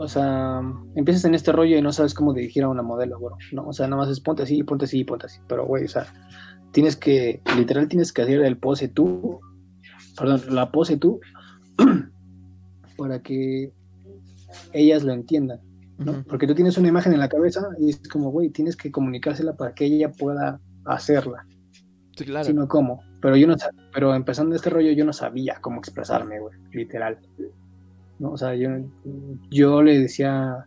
[0.00, 0.62] o sea,
[0.94, 3.36] empiezas en este rollo y no sabes cómo dirigir a una modelo, bro.
[3.52, 5.40] No, o sea, nada más es ponte así, ponte así, ponte así.
[5.46, 6.06] Pero, güey, o sea,
[6.72, 9.40] tienes que, literal, tienes que hacer el pose tú,
[10.16, 11.20] perdón, la pose tú,
[12.96, 13.74] para que
[14.72, 15.60] ellas lo entiendan.
[16.26, 19.54] Porque tú tienes una imagen en la cabeza y es como, güey, tienes que comunicársela
[19.54, 21.46] para que ella pueda hacerla.
[22.16, 22.46] Sí, claro.
[22.46, 23.02] Si no, ¿cómo?
[23.20, 23.54] Pero yo no
[23.92, 27.18] pero empezando este rollo yo no sabía cómo expresarme, güey, literal.
[28.20, 28.32] ¿No?
[28.32, 28.70] O sea, yo,
[29.50, 30.66] yo le decía,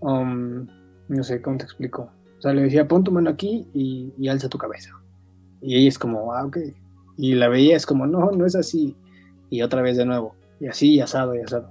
[0.00, 0.66] um,
[1.08, 2.10] no sé, ¿cómo te explico?
[2.38, 4.92] O sea, le decía, pon tu mano aquí y, y alza tu cabeza.
[5.60, 6.58] Y ella es como, ah, ok.
[7.16, 8.94] Y la veía, es como, no, no es así.
[9.50, 10.36] Y otra vez de nuevo.
[10.60, 11.70] Y así, y asado, y asado.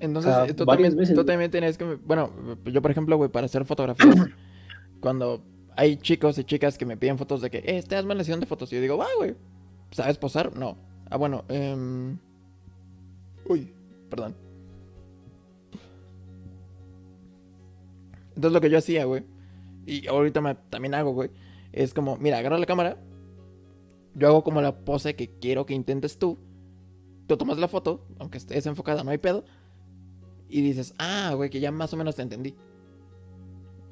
[0.00, 1.98] Entonces, tú, también, tú, también, tienes que.
[2.06, 2.30] Bueno,
[2.64, 4.28] yo, por ejemplo, güey, para hacer fotografías,
[5.00, 5.42] cuando
[5.76, 8.38] hay chicos y chicas que me piden fotos de que, eh, te hazme la sesión
[8.40, 8.72] de fotos.
[8.72, 9.34] Y yo digo, va, güey,
[9.90, 10.56] ¿sabes posar?
[10.56, 10.78] No.
[11.10, 12.16] Ah, bueno, eh...
[13.48, 13.72] Uy,
[14.08, 14.34] perdón.
[18.28, 19.24] Entonces, lo que yo hacía, güey,
[19.86, 21.30] y ahorita me, también hago, güey,
[21.72, 22.98] es como, mira, agarra la cámara,
[24.14, 26.38] yo hago como la pose que quiero que intentes tú.
[27.26, 29.44] Tú tomas la foto, aunque estés enfocada, no hay pedo
[30.48, 32.54] y dices, ah, güey, que ya más o menos te entendí.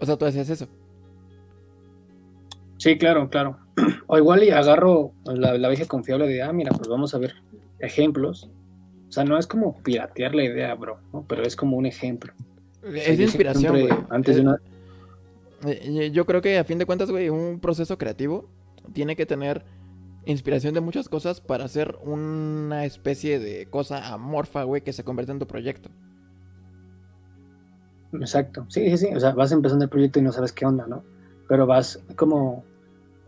[0.00, 0.66] O sea, tú hacías eso.
[2.78, 3.58] Sí, claro, claro.
[4.08, 7.34] O igual y agarro la, la vieja confiable de, ah, mira, pues vamos a ver
[7.80, 8.48] ejemplos.
[9.16, 11.24] O sea, no es como piratear la idea, bro, ¿no?
[11.26, 12.34] pero es como un ejemplo.
[12.82, 14.06] Es inspiración.
[14.10, 14.60] Antes de una...
[15.64, 18.46] Eh, eh, yo creo que a fin de cuentas, güey, un proceso creativo
[18.92, 19.64] tiene que tener
[20.26, 25.32] inspiración de muchas cosas para hacer una especie de cosa amorfa, güey, que se convierte
[25.32, 25.88] en tu proyecto.
[28.12, 30.86] Exacto, sí, sí, sí, o sea, vas empezando el proyecto y no sabes qué onda,
[30.86, 31.04] ¿no?
[31.48, 32.64] Pero vas como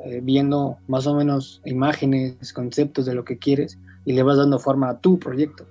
[0.00, 4.58] eh, viendo más o menos imágenes, conceptos de lo que quieres y le vas dando
[4.58, 5.66] forma a tu proyecto.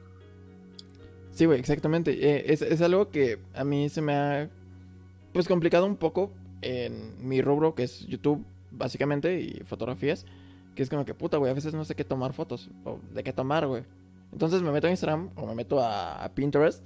[1.38, 2.12] Sí, güey, exactamente.
[2.12, 4.50] Eh, es, es, algo que a mí se me ha,
[5.34, 10.26] pues, complicado un poco en mi rubro, que es YouTube, básicamente, y fotografías,
[10.74, 13.24] que es como que, puta, güey, a veces no sé qué tomar fotos, o de
[13.24, 13.84] qué tomar, güey.
[14.32, 16.84] Entonces me meto a Instagram o me meto a Pinterest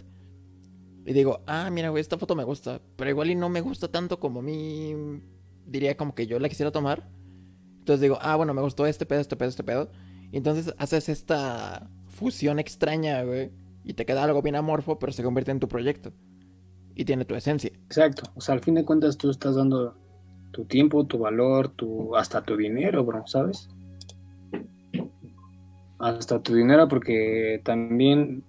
[1.05, 2.79] y digo, ah, mira, güey, esta foto me gusta.
[2.95, 5.21] Pero igual y no me gusta tanto como a mí.
[5.65, 7.07] Diría como que yo la quisiera tomar.
[7.79, 9.91] Entonces digo, ah, bueno, me gustó este pedo, este pedo, este pedo.
[10.31, 13.51] Y entonces haces esta fusión extraña, güey.
[13.83, 16.13] Y te queda algo bien amorfo, pero se convierte en tu proyecto.
[16.95, 17.71] Y tiene tu esencia.
[17.85, 18.23] Exacto.
[18.35, 19.95] O sea, al fin de cuentas tú estás dando
[20.51, 23.69] tu tiempo, tu valor, tu, hasta tu dinero, bro, ¿sabes?
[25.99, 28.43] Hasta tu dinero porque también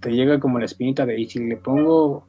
[0.00, 2.26] te llega como la espinita de, y si le pongo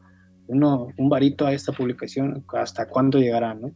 [0.47, 3.71] uno, un varito a esta publicación, ¿hasta cuándo llegará, no?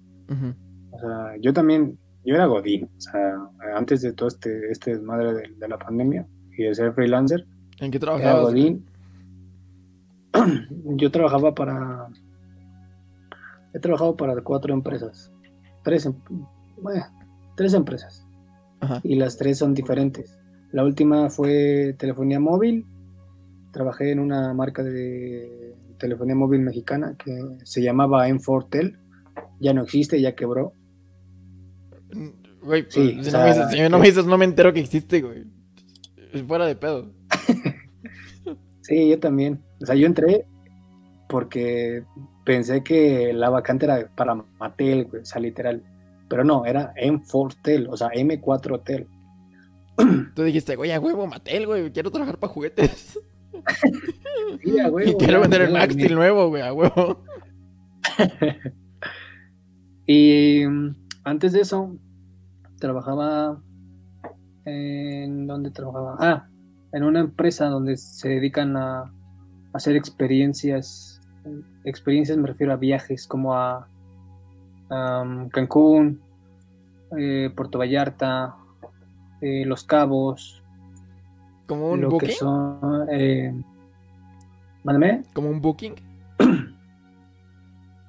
[0.92, 3.36] O sea, yo también, yo era Godín, o sea,
[3.76, 7.46] antes de todo este, este desmadre de, la pandemia y de ser freelancer.
[7.80, 8.54] ¿En qué trabajabas?
[10.96, 12.08] Yo trabajaba para.
[13.74, 15.32] He trabajado para cuatro empresas.
[15.84, 16.16] Tres, em-
[16.82, 17.06] bueno,
[17.56, 18.26] tres empresas.
[18.80, 19.02] Ajá.
[19.04, 20.38] Y las tres son diferentes.
[20.72, 22.86] La última fue telefonía móvil.
[23.72, 28.98] Trabajé en una marca de telefonía móvil mexicana que se llamaba M4Tel.
[29.60, 30.74] Ya no existe, ya quebró.
[32.64, 34.80] Güey, pues, Sí, no sea, me dices, si no me dices, no me entero que
[34.80, 35.46] existe, güey.
[36.48, 37.12] Fuera de pedo.
[38.88, 39.62] Sí, yo también.
[39.82, 40.48] O sea, yo entré
[41.28, 42.06] porque
[42.46, 45.84] pensé que la vacante era para Mattel, güey, o sea, literal.
[46.30, 49.08] Pero no, era M4Tel, o sea, M4Tel.
[50.36, 53.20] Tú dijiste, güey, a huevo, Mattel, güey, quiero trabajar para juguetes.
[54.64, 55.94] Sí, a huevo, y quiero vender el Max.
[55.94, 57.24] Steel nuevo, güey, a huevo.
[60.10, 61.98] Y mm, antes de eso,
[62.80, 63.62] trabajaba
[64.64, 66.16] en ¿dónde trabajaba?
[66.20, 66.50] Ah,
[66.98, 69.14] en una empresa donde se dedican a
[69.72, 71.22] hacer experiencias.
[71.86, 73.88] Experiencias me refiero a viajes como a,
[74.90, 76.20] am, Cancún,
[77.16, 78.56] eh, Puerto Vallarta,
[79.42, 80.64] eh, Los Cabos,
[81.68, 82.30] Como un lo booking.
[82.30, 83.08] que son.
[83.12, 83.54] Eh,
[84.84, 85.24] mándame.
[85.34, 85.96] Como un booking.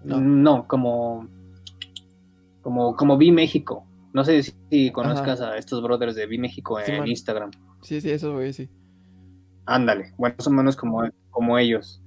[0.05, 0.21] No.
[0.21, 0.67] No.
[0.67, 1.29] como.
[2.63, 3.85] Como, como Vi México.
[4.15, 7.09] No sé si, si conozcas a estos brothers de Vi México en man.
[7.09, 7.51] Instagram.
[7.83, 8.71] Sí, sí, eso, güey, sí.
[9.71, 12.03] Ándale, bueno, más o menos como, como ellos.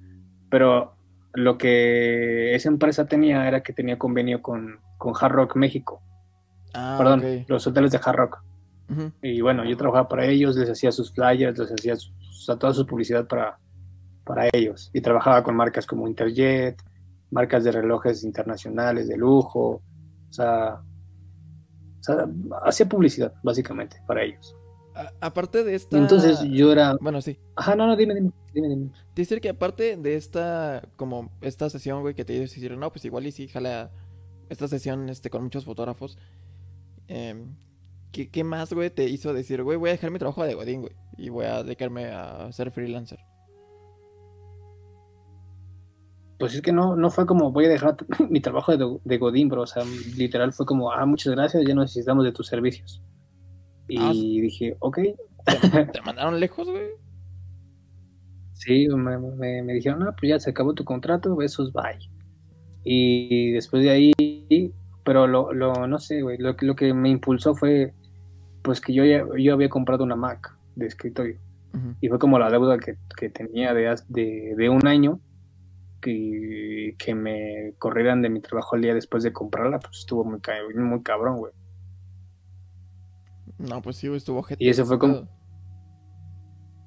[0.49, 0.95] Pero
[1.33, 6.01] lo que esa empresa tenía era que tenía convenio con, con Hard Rock México.
[6.73, 8.43] Ah, Perdón, los hoteles de Hard Rock.
[9.21, 12.55] Y bueno, yo trabajaba para ellos, les hacía sus flyers, les hacía sus- o sea,
[12.57, 13.57] toda su publicidad para,
[14.25, 14.89] para ellos.
[14.93, 16.81] Y trabajaba con marcas como Interjet,
[17.29, 19.81] marcas de relojes internacionales de lujo.
[20.29, 20.81] O sea,
[21.99, 22.25] o sea,
[22.65, 24.55] hacía publicidad, básicamente, para ellos.
[24.93, 25.97] A- aparte de esta.
[25.97, 26.97] Entonces yo era...
[26.99, 27.37] Bueno, sí.
[27.55, 28.89] Ajá, no, no, dime, dime, dime, dime.
[29.15, 33.25] Decir que aparte de esta, como esta sesión, güey, que te hicieron, no, pues igual
[33.25, 33.91] y sí, jala
[34.49, 36.17] esta sesión este, con muchos fotógrafos.
[37.07, 37.55] em,
[38.11, 40.81] ¿qué, qué más, güey, te hizo decir, güey, voy a dejar mi trabajo de Godín,
[40.81, 43.19] güey, y voy a dedicarme a ser freelancer?
[46.37, 47.97] Pues es que no, no fue como voy a dejar
[48.29, 49.61] mi trabajo de, de Godín, bro.
[49.61, 49.83] O sea,
[50.17, 53.01] literal fue como, ah, muchas gracias, ya no necesitamos de tus servicios.
[53.93, 54.99] Y Ah, dije, ok,
[55.91, 56.91] ¿Te mandaron lejos, güey?
[58.53, 61.97] sí, me, me- me dijeron, ah, pues ya se acabó tu contrato, besos, bye.
[62.85, 64.73] Y después de ahí,
[65.03, 67.93] pero lo, lo no sé, güey, lo, que- lo que me impulsó fue,
[68.61, 71.37] pues que yo, ya, yo había comprado una Mac de escritorio.
[71.99, 75.19] Y fue como la deuda que, que tenía de, de, de un año
[76.01, 80.39] que, que me corrieran de mi trabajo al día después de comprarla, pues estuvo muy,
[80.75, 81.51] muy cabrón, güey.
[83.69, 85.27] No, pues sí, estuvo ojete Y ese fue como-.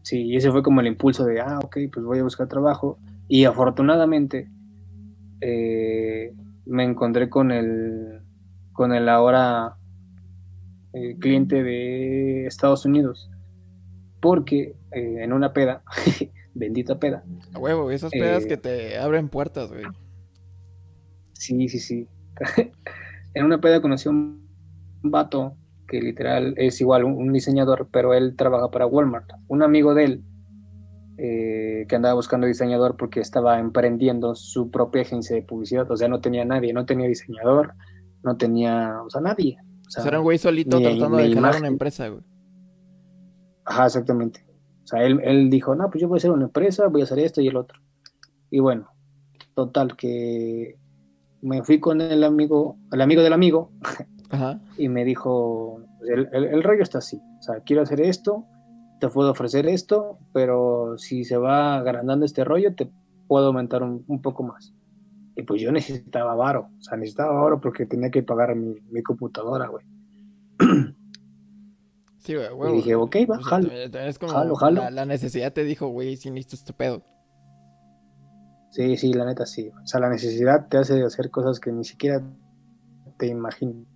[0.02, 2.98] Sí, y ese fue como el impulso de, ah, ok, pues voy a buscar trabajo.
[3.26, 4.50] Y afortunadamente
[5.40, 6.34] eh,
[6.66, 8.20] me encontré con el,
[8.72, 9.76] con el ahora
[10.92, 13.30] eh, cliente de Estados Unidos.
[14.20, 15.82] Porque eh, en una peda,
[16.54, 19.84] bendita peda, A huevo, esas pedas Eh, que te abren puertas, güey.
[21.32, 22.08] Sí, sí, sí.
[23.34, 24.46] en una peda conocí a un
[25.02, 25.56] vato
[25.86, 29.30] que literal es igual un, un diseñador, pero él trabaja para Walmart.
[29.48, 30.22] Un amigo de él
[31.16, 35.90] eh, que andaba buscando diseñador porque estaba emprendiendo su propia agencia de publicidad.
[35.90, 37.74] O sea, no tenía nadie, no tenía diseñador,
[38.22, 39.56] no tenía, o sea, nadie.
[39.60, 42.22] O O sea, era un güey solito ni- tratando ni de jalar una empresa, güey.
[43.64, 44.44] Ajá, exactamente.
[44.82, 47.04] O sea, él, él dijo, no, pues yo voy a hacer una empresa, voy a
[47.04, 47.80] hacer esto y el otro.
[48.50, 48.88] Y bueno,
[49.54, 50.76] total, que
[51.42, 53.70] me fui con el amigo, el amigo del amigo,
[54.34, 54.60] Ajá.
[54.78, 58.44] y me dijo, el, el- el rollo está así, o sea, quiero hacer esto,
[59.00, 62.90] te puedo ofrecer esto, pero si se va agrandando este rollo, te
[63.26, 64.72] puedo aumentar un, un poco más.
[65.36, 69.02] Y pues yo necesitaba varo, o sea, necesitaba varo porque tenía que pagar mi, mi
[69.02, 69.84] computadora, güey.
[72.18, 73.70] Sí, güey, a Y dije, ok, va, jalo.
[73.70, 74.82] es como jalo, jalo.
[74.82, 77.02] La, la necesidad te dijo, güey, si necesito este pedo.
[78.70, 79.68] Sí, sí, la neta sí.
[79.82, 82.22] O sea, la necesidad te hace hacer cosas que ni siquiera
[83.18, 83.86] te imaginas.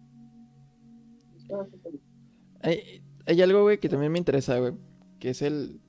[2.62, 4.74] Hay, algo, güey, que también me interesa, güey.
[5.18, 5.80] Que es el,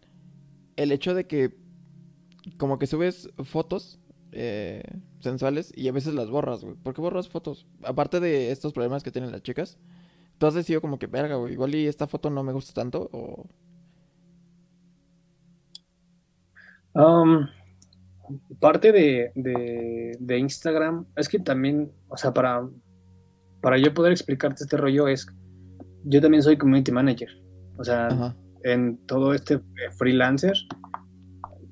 [0.75, 1.55] el hecho de que
[2.57, 3.99] como que subes fotos
[4.31, 4.83] eh,
[5.19, 6.75] sensuales y a veces las borras, güey.
[6.75, 7.67] ¿Por qué borras fotos?
[7.83, 9.77] Aparte de estos problemas que tienen las chicas,
[10.37, 13.09] tú has decidido como que, verga, güey, igual y esta foto no me gusta tanto
[13.11, 13.47] o...
[16.93, 17.47] Um,
[18.59, 22.67] parte de, de, de Instagram es que también, o sea, para,
[23.61, 25.27] para yo poder explicarte este rollo es,
[26.03, 27.29] yo también soy community manager.
[27.77, 28.35] O sea, Ajá.
[28.63, 30.53] en todo este eh, freelancer,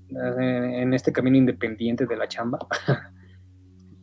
[0.09, 2.59] eh, en este camino independiente de la chamba.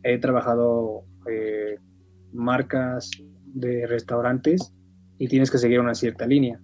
[0.03, 1.79] He trabajado eh,
[2.31, 3.09] marcas
[3.45, 4.73] de restaurantes
[5.17, 6.61] y tienes que seguir una cierta línea.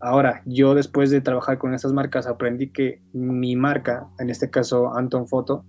[0.00, 4.94] Ahora, yo después de trabajar con estas marcas aprendí que mi marca, en este caso
[4.94, 5.66] Anton Photo,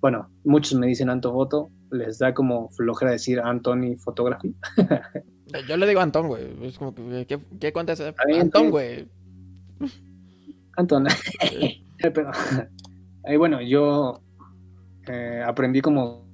[0.00, 4.56] bueno, muchos me dicen Anton Photo, les da como flojera decir Anthony Photography.
[5.68, 6.46] yo le digo Anton, güey.
[6.62, 8.00] Es como que, ¿qué, qué cuentas?
[8.00, 9.08] Anton, güey.
[10.76, 11.06] Anton.
[13.24, 14.20] Ahí bueno, yo
[15.06, 16.24] eh, aprendí como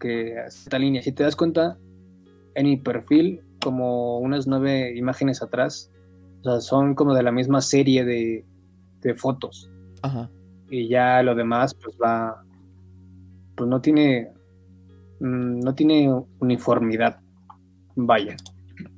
[0.00, 1.76] que esta línea, si te das cuenta,
[2.54, 5.90] en mi perfil, como unas nueve imágenes atrás,
[6.40, 8.44] o sea, son como de la misma serie de,
[9.02, 9.70] de fotos.
[10.02, 10.30] Ajá.
[10.70, 12.42] Y ya lo demás, pues va,
[13.56, 14.30] pues no tiene,
[15.20, 16.10] mm, no tiene
[16.40, 17.20] uniformidad,
[17.96, 18.36] vaya.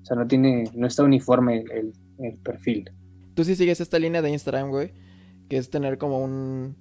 [0.03, 2.91] O sea, no tiene, no está uniforme el, el perfil.
[3.35, 4.93] Tú sí sigues esta línea de Instagram, güey,
[5.49, 6.77] que es tener como un,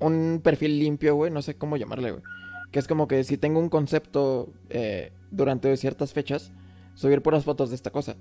[0.00, 2.22] un perfil limpio, güey, no sé cómo llamarle, güey.
[2.72, 6.52] Que es como que si tengo un concepto eh, durante ciertas fechas,
[6.94, 8.16] subir puras fotos de esta cosa.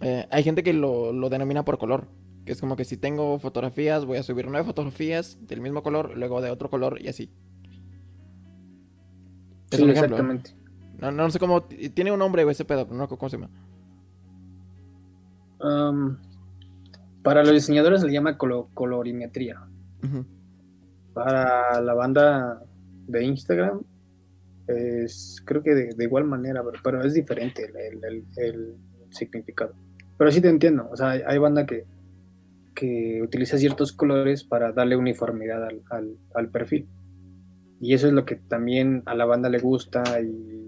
[0.00, 2.08] Eh, hay gente que lo, denomina por color.
[2.44, 6.16] Que es como que si tengo fotografías, voy a subir nueve fotografías del mismo color,
[6.16, 7.30] luego de otro color y así.
[9.70, 10.16] Es un ejemplo.
[10.16, 10.59] Exactamente.
[11.00, 11.62] No, no, sé cómo.
[11.62, 13.50] Tiene un nombre, ese pedo, pero no cómo se llama.
[15.60, 16.16] Um,
[17.22, 19.60] para los diseñadores se le llama colorimetría.
[21.12, 22.62] Para la banda
[23.06, 23.82] de Instagram,
[24.66, 28.74] es, creo que de, igual manera, pero, es diferente el,
[29.10, 29.74] significado.
[30.16, 31.84] Pero sí te entiendo, o sea, hay, banda que,
[32.74, 36.86] que utiliza ciertos colores para darle uniformidad al, perfil.
[37.80, 40.59] Y eso es lo que también a la banda le gusta y,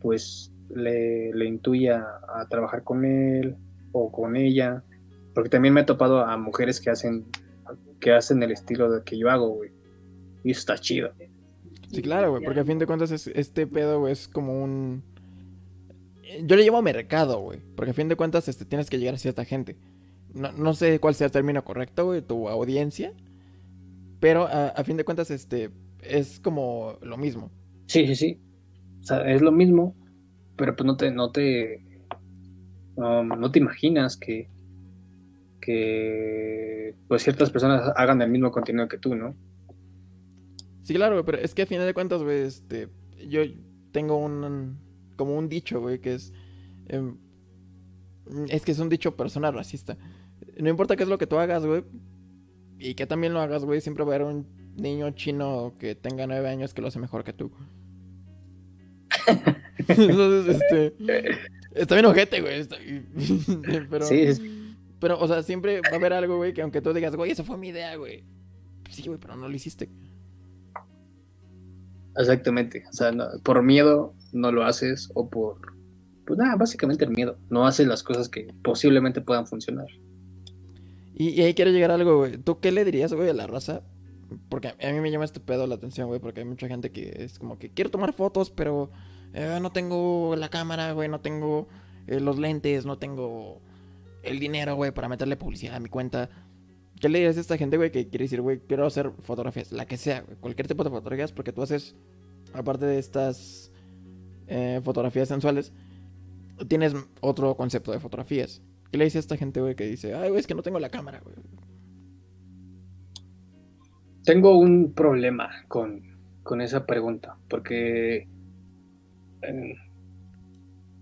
[0.00, 3.56] pues le, le intuye a, trabajar con él
[3.92, 4.82] o con ella.
[5.34, 7.26] Porque también me he topado a mujeres que hacen
[8.04, 9.70] que hacen el estilo de que yo hago, güey.
[10.44, 11.10] Y eso está chido.
[11.90, 15.02] Sí, claro, güey, porque a fin de cuentas este pedo, güey, es como un...
[16.42, 19.18] Yo le llamo mercado, güey, porque a fin de cuentas este, tienes que llegar a
[19.18, 19.76] cierta gente.
[20.34, 23.14] No, sé cuál sea el término correcto, güey, tu audiencia,
[24.20, 25.70] pero a, fin de cuentas este,
[26.02, 27.52] es como lo mismo.
[27.86, 28.40] Sí, sí, sí.
[29.04, 29.94] O sea, es lo mismo,
[30.56, 31.84] pero pues no te, no te,
[32.96, 34.48] um, no te imaginas que,
[35.60, 39.34] que pues ciertas personas hagan el mismo contenido que tú, ¿no?
[40.84, 42.88] Sí, claro, pero es que a final de cuentas, güey, este,
[43.28, 43.42] yo
[43.92, 44.78] tengo un,
[45.16, 46.32] como un dicho, güey, que es,
[46.88, 47.18] em,
[48.48, 49.98] es que es un dicho personal racista.
[50.58, 51.84] No importa qué es lo que tú hagas, güey,
[52.78, 54.46] y que también lo hagas, güey, siempre va a haber un
[54.76, 57.52] niño chino que tenga nueve años que lo hace mejor que tú.
[59.88, 60.94] Entonces, este,
[61.74, 62.66] está bien ojete, güey,
[63.90, 64.06] pero...
[64.06, 64.70] Sí,
[65.00, 67.44] Pero, o sea, siempre va a haber algo, güey, que aunque tú digas, güey, esa
[67.44, 68.24] fue mi idea, güey.
[68.90, 69.90] Sí, güey, pero no lo hiciste.
[72.16, 72.84] Exactamente.
[72.88, 73.12] O sea,
[73.42, 75.74] por miedo no lo haces o por...
[76.26, 77.36] Pues nada, básicamente el miedo.
[77.50, 79.88] No haces las cosas que posiblemente puedan funcionar.
[81.14, 82.38] Y, ahí quiero llegar a algo, güey.
[82.38, 83.82] ¿Tú qué le dirías, güey, a la raza?
[84.48, 87.14] Porque a mí me llama este pedo la atención, güey, porque hay mucha gente que
[87.18, 88.90] es como que quiero tomar fotos, pero
[89.34, 91.68] eh, no tengo la cámara, güey, no tengo
[92.06, 93.60] eh, los lentes, no tengo
[94.22, 96.30] el dinero, güey, para meterle publicidad a mi cuenta.
[97.00, 99.72] ¿Qué le dirías a esta gente, güey, que quiere decir, güey, quiero hacer fotografías?
[99.72, 101.94] La que sea, güey, cualquier tipo de fotografías, porque tú haces,
[102.54, 103.70] aparte de estas
[104.46, 105.72] eh, fotografías sensuales,
[106.68, 108.62] tienes otro concepto de fotografías.
[108.90, 110.78] ¿Qué le dices a esta gente, güey, que dice, ay, güey, es que no tengo
[110.78, 111.34] la cámara, güey?
[114.24, 116.02] Tengo un problema con,
[116.60, 118.28] esa pregunta, porque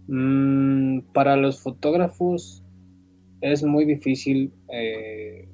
[0.09, 2.65] mm, para los fotógrafos
[3.41, 5.49] es muy difícil eh,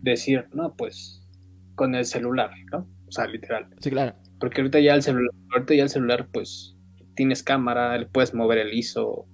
[0.00, 1.26] decir, no, pues
[1.74, 2.88] con el celular, ¿no?
[3.08, 3.68] O sea, literal.
[3.80, 4.14] Sí, claro.
[4.38, 6.76] Porque ahorita ya el celular, ahorita ya el celular, pues
[7.14, 9.26] tienes cámara, le puedes mover el ISO,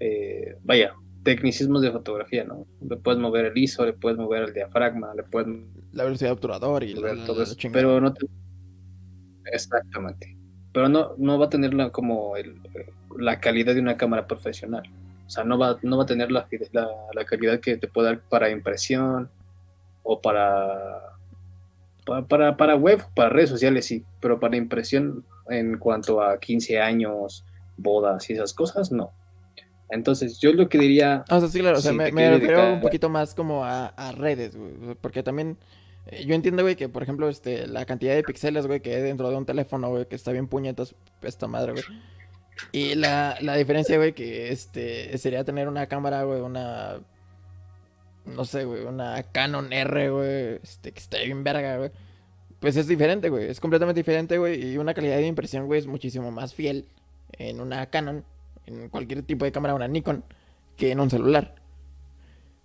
[0.00, 2.66] eh, vaya, tecnicismos de fotografía, ¿no?
[2.88, 5.48] Le puedes mover el ISO, le puedes mover el diafragma, le puedes...
[5.92, 7.56] La velocidad de obturador y todo eso.
[7.72, 8.12] Pero no
[9.52, 10.36] Exactamente.
[10.74, 12.60] Pero no, no va a tener la, como el,
[13.16, 14.82] la calidad de una cámara profesional.
[15.26, 18.08] O sea, no va, no va a tener la, la, la calidad que te puede
[18.08, 19.30] dar para impresión,
[20.04, 21.16] o para,
[22.28, 27.44] para, para web, para redes sociales, sí, pero para impresión en cuanto a 15 años,
[27.76, 29.12] bodas y esas cosas, no.
[29.90, 31.24] Entonces, yo lo que diría...
[31.30, 34.94] O sea, sí, claro, o sea, me, refiero un poquito más como a, redes, güey,
[35.00, 35.56] porque también...
[36.06, 39.02] Eh, yo entiendo, güey, que por ejemplo, este, la cantidad de píxeles, güey, que hay
[39.02, 41.84] dentro de un teléfono, güey, que está bien puñetas, esta madre, güey.
[42.72, 47.00] Y la, la diferencia, güey, que este sería tener una cámara, güey, una
[48.24, 51.90] no sé, güey, una Canon R, güey, este, que está bien verga, güey.
[52.60, 55.86] Pues es diferente, güey, es completamente diferente, güey, y una calidad de impresión, güey, es
[55.86, 56.86] muchísimo más fiel
[57.32, 58.24] en una Canon,
[58.66, 60.24] en cualquier tipo de cámara, una Nikon,
[60.76, 61.54] que en un celular.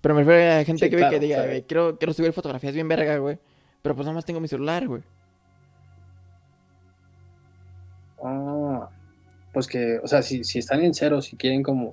[0.02, 1.98] Pero me refiero a gente Sí, que, ve claro, que diga, o sea, güey, quiero,
[1.98, 3.38] quiero subir fotografías bien verga, güey,
[3.82, 5.04] pero pues nada más tengo mi celular, güey.
[8.24, 8.90] Ah,
[9.54, 11.92] pues que, o sea, si, si están en cero, si quieren como...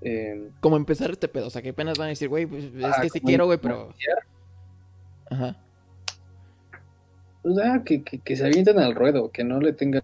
[0.00, 2.84] eh, Como empezar este pedo, o sea, que apenas van a decir, güey, pues es
[2.84, 3.94] ah, que sí quiero, güey, pero...
[5.30, 5.56] Ajá.
[7.42, 10.02] pues, ah, que, que, que se avienten al ruedo, que no le tengan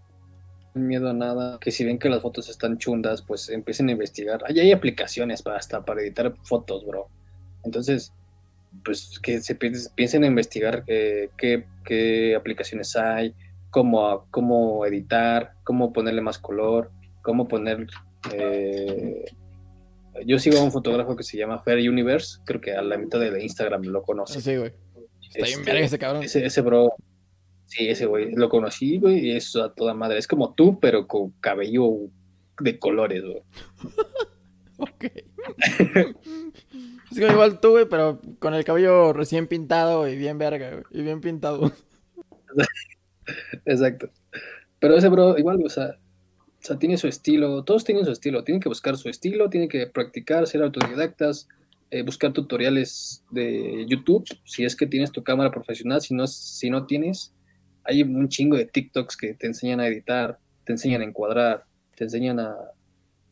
[0.75, 4.43] miedo a nada, que si ven que las fotos están chundas, pues empiecen a investigar.
[4.47, 7.07] Ahí hay aplicaciones para hasta para editar fotos, bro.
[7.63, 8.13] Entonces,
[8.83, 13.33] pues que se pi- piensen a investigar eh, qué, qué aplicaciones hay,
[13.69, 17.87] cómo, cómo editar, cómo ponerle más color, cómo poner...
[18.33, 19.25] eh,
[20.25, 23.19] yo sigo a un fotógrafo que se llama Fair Universe, creo que a la mitad
[23.19, 24.39] de Instagram lo conoce.
[24.39, 24.71] Sí, güey.
[25.33, 26.23] Está bien Este, ese cabrón.
[26.23, 26.93] Ese, ese bro,
[27.65, 30.17] sí, ese güey, lo conocí, güey, y es a toda madre.
[30.17, 32.09] Es como tú, pero con cabello
[32.59, 33.41] de colores, güey.
[34.77, 35.05] Ok.
[35.05, 40.83] es como igual tú, güey, pero con el cabello recién pintado y bien verga, güey.
[40.91, 41.71] Y bien pintado.
[43.65, 44.09] Exacto.
[44.79, 45.97] Pero ese bro, igual, o sea,
[46.65, 49.69] o sea, tiene su estilo, todos tienen su estilo, tienen que buscar su estilo, tienen
[49.69, 51.47] que practicar, ser autodidactas,
[51.91, 56.69] eh, buscar tutoriales de YouTube, si es que tienes tu cámara profesional, si no, si
[56.71, 57.34] no tienes,
[57.85, 61.65] hay un chingo de TikToks que te enseñan a editar, te enseñan a encuadrar,
[61.95, 62.55] te enseñan a,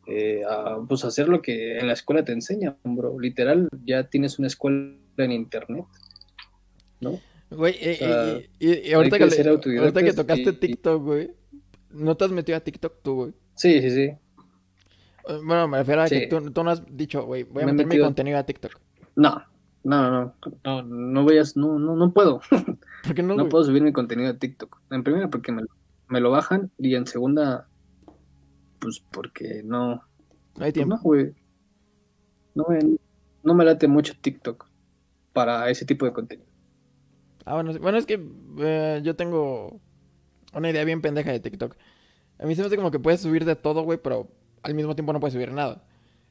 [0.08, 3.20] eh, a, pues, hacer lo que en la escuela te enseñan, bro.
[3.20, 5.86] Literal, ya tienes una escuela en internet,
[7.02, 7.20] ¿no?
[7.50, 11.04] Güey, eh, O sea, y, y- y ahorita, que le- ahorita que tocaste y- TikTok,
[11.04, 11.32] güey.
[11.92, 13.34] ¿No te has metido a TikTok tú, güey?
[13.56, 14.02] Sí, sí, sí.
[14.02, 14.18] Eh,
[15.46, 17.86] Bueno, me refiero a que tú, tú no has dicho, güey, voy a Me meter
[17.88, 18.80] mi contenido a TikTok.
[19.16, 19.44] No,
[19.84, 22.42] no, no, no, no voy a, no, no, no puedo,
[23.04, 23.50] ¿Por qué no, no güey?
[23.50, 24.82] puedo subir mi contenido a TikTok.
[24.92, 25.64] En primera porque me,
[26.08, 27.70] me lo bajan y en segunda,
[28.80, 30.04] pues porque no,
[30.58, 30.96] No hay pues tiempo.
[30.96, 31.34] no, güey,
[32.56, 32.80] no me,
[33.44, 34.68] no me late mucho TikTok
[35.34, 36.48] para ese tipo de contenido.
[37.46, 38.26] Ah, bueno, bueno, es que
[38.60, 39.82] eh, yo tengo
[40.54, 41.76] una idea bien pendeja de TikTok.
[42.40, 44.30] A mí se me hace como que puedes subir de todo, güey, pero
[44.64, 45.84] al mismo tiempo no puedes subir nada.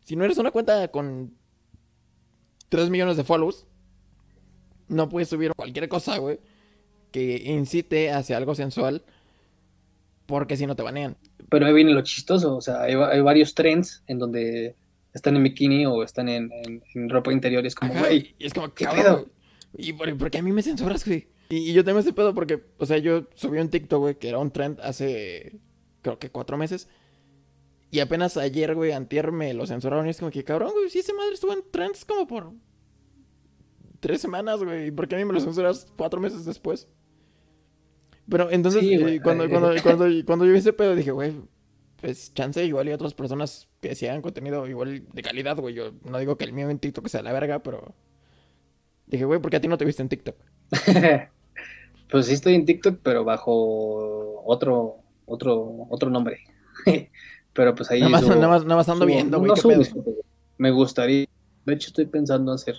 [0.04, 1.34] Si no eres una cuenta con
[2.70, 3.66] 3 millones de follows,
[4.88, 6.40] no puedes subir cualquier cosa, güey,
[7.12, 9.02] que incite hacia algo sensual,
[10.26, 11.16] porque si no te banean.
[11.50, 14.74] Pero ahí viene lo chistoso, o sea, hay, va- hay varios trends en donde
[15.12, 18.46] están en bikini o están en, en- en ropa interior, y es como, güey, y
[18.46, 19.26] es como, ¿qué cabrón, pedo?
[19.76, 21.28] ¿Y por, por qué a mí me censuras, güey?
[21.50, 24.28] Y, y yo tengo ese pedo porque, o sea, yo subí un TikTok, güey, que
[24.30, 25.58] era un trend hace,
[26.00, 26.88] creo que cuatro meses.
[27.90, 31.00] Y apenas ayer, güey, antier me lo censuraron y es como que, cabrón, güey, si
[31.00, 32.52] esa madre estuvo en trends como por
[34.00, 34.86] tres semanas, güey.
[34.86, 36.88] ¿Y por qué a mí me lo censuras cuatro meses después?
[38.28, 41.32] Pero entonces, Sí, eh, cuando, cuando, cuando, cuando yo vi ese pedo, dije, güey,
[42.00, 45.74] pues chance igual y otras personas que hagan contenido igual de calidad, güey.
[45.74, 47.94] Yo no digo que el mío en TikTok sea la verga, pero...
[49.06, 50.36] Dije, güey, ¿por qué a ti no te viste en TikTok?
[52.10, 54.96] pues sí estoy en TikTok, pero bajo otro,
[55.26, 56.40] otro, otro nombre.
[57.52, 59.54] pero pues ahí Nada más, subo- nada más, nada más ando subo- viendo, güey, no
[59.54, 60.14] qué subo pedo.
[60.58, 61.26] Me gustaría,
[61.66, 62.76] de hecho estoy pensando hacer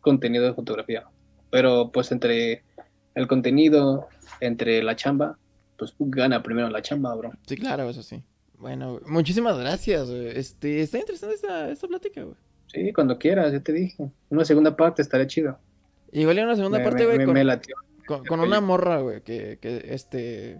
[0.00, 1.04] contenido de fotografía,
[1.50, 2.62] pero pues entre
[3.16, 4.06] el contenido,
[4.40, 5.38] entre la chamba,
[5.76, 7.32] pues gana primero la chamba, bro.
[7.46, 8.22] Sí, claro, eso sí.
[8.58, 10.28] Bueno, muchísimas gracias, güey.
[10.28, 12.36] Este, está interesante esta, esta plática, güey.
[12.68, 14.10] Sí, cuando quieras, ya te dije.
[14.30, 15.58] Una segunda parte estaría chido.
[16.12, 20.58] Igual en una segunda Me- parte, güey, con, una morra, güey, que, que, este...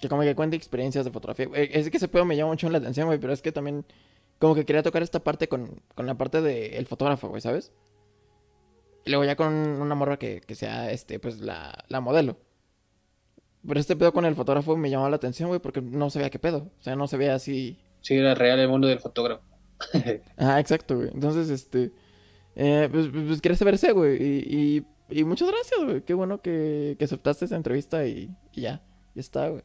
[0.00, 1.48] Que como que cuente experiencias de fotografía.
[1.54, 3.84] Es que ese pedo me llama mucho la atención, güey, pero es que también
[4.38, 7.72] como que quería tocar esta parte con, con la parte del fotógrafo, güey, ¿sabes?
[9.04, 12.36] Y luego ya con una morra que, que sea, este, pues, la, la modelo.
[13.66, 16.38] Pero este pedo con el fotógrafo me llamó la atención, güey, porque no sabía qué
[16.38, 16.70] pedo.
[16.78, 17.78] O sea, no se veía así...
[18.00, 19.42] Sí, era real el mundo del fotógrafo.
[20.36, 21.10] Ah, exacto, güey.
[21.12, 21.92] Entonces, este...
[22.54, 24.22] eh, pues, pues, pues quería güey.
[24.22, 26.02] Y, y, y muchas gracias, güey.
[26.02, 28.82] Qué bueno que, que aceptaste esa entrevista y, y ya.
[29.14, 29.62] Ya está, güey.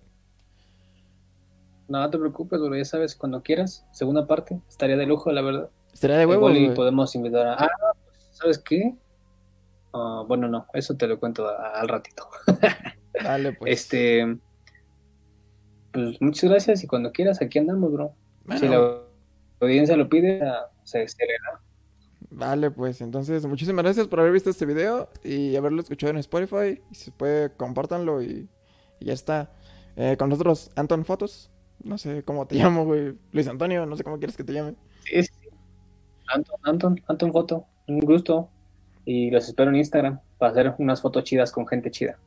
[1.87, 5.69] No, te preocupes, bro, ya sabes, cuando quieras, segunda parte, estaría de lujo, la verdad.
[5.93, 6.75] Estaría de Igual y güey.
[6.75, 7.53] podemos invitar a...
[7.53, 7.69] Ah,
[8.31, 8.95] ¿sabes qué?
[9.97, 12.27] Ah, bueno, no, eso te lo cuento a- al ratito.
[13.23, 13.71] Dale, pues.
[13.71, 14.37] Este,
[15.93, 18.13] pues muchas gracias y cuando quieras, aquí andamos, bro.
[18.43, 18.99] Bueno, Si la
[19.61, 21.61] audiencia lo pide, ah, se, se le da.
[22.29, 22.99] Vale, pues.
[23.01, 26.81] Entonces, muchísimas gracias por haber visto este video y haberlo escuchado en Spotify.
[26.91, 28.49] Y si se puede, compártanlo y,
[28.99, 29.53] y ya está.
[29.95, 31.49] Eh, con nosotros, Anton Fotos.
[31.83, 33.17] No sé cómo te llamo, güey.
[33.31, 34.75] Luis Antonio, no sé cómo quieres que te llame.
[35.05, 35.31] Sí, sí.
[36.27, 37.65] Anton, Anton, Anton Foto.
[37.87, 38.49] Un gusto.
[39.05, 42.17] Y los espero en Instagram para hacer unas fotos chidas con gente chida.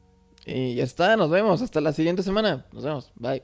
[0.47, 1.61] Y ya está, nos vemos.
[1.61, 2.65] Hasta la siguiente semana.
[2.73, 3.13] Nos vemos.
[3.17, 3.43] Bye.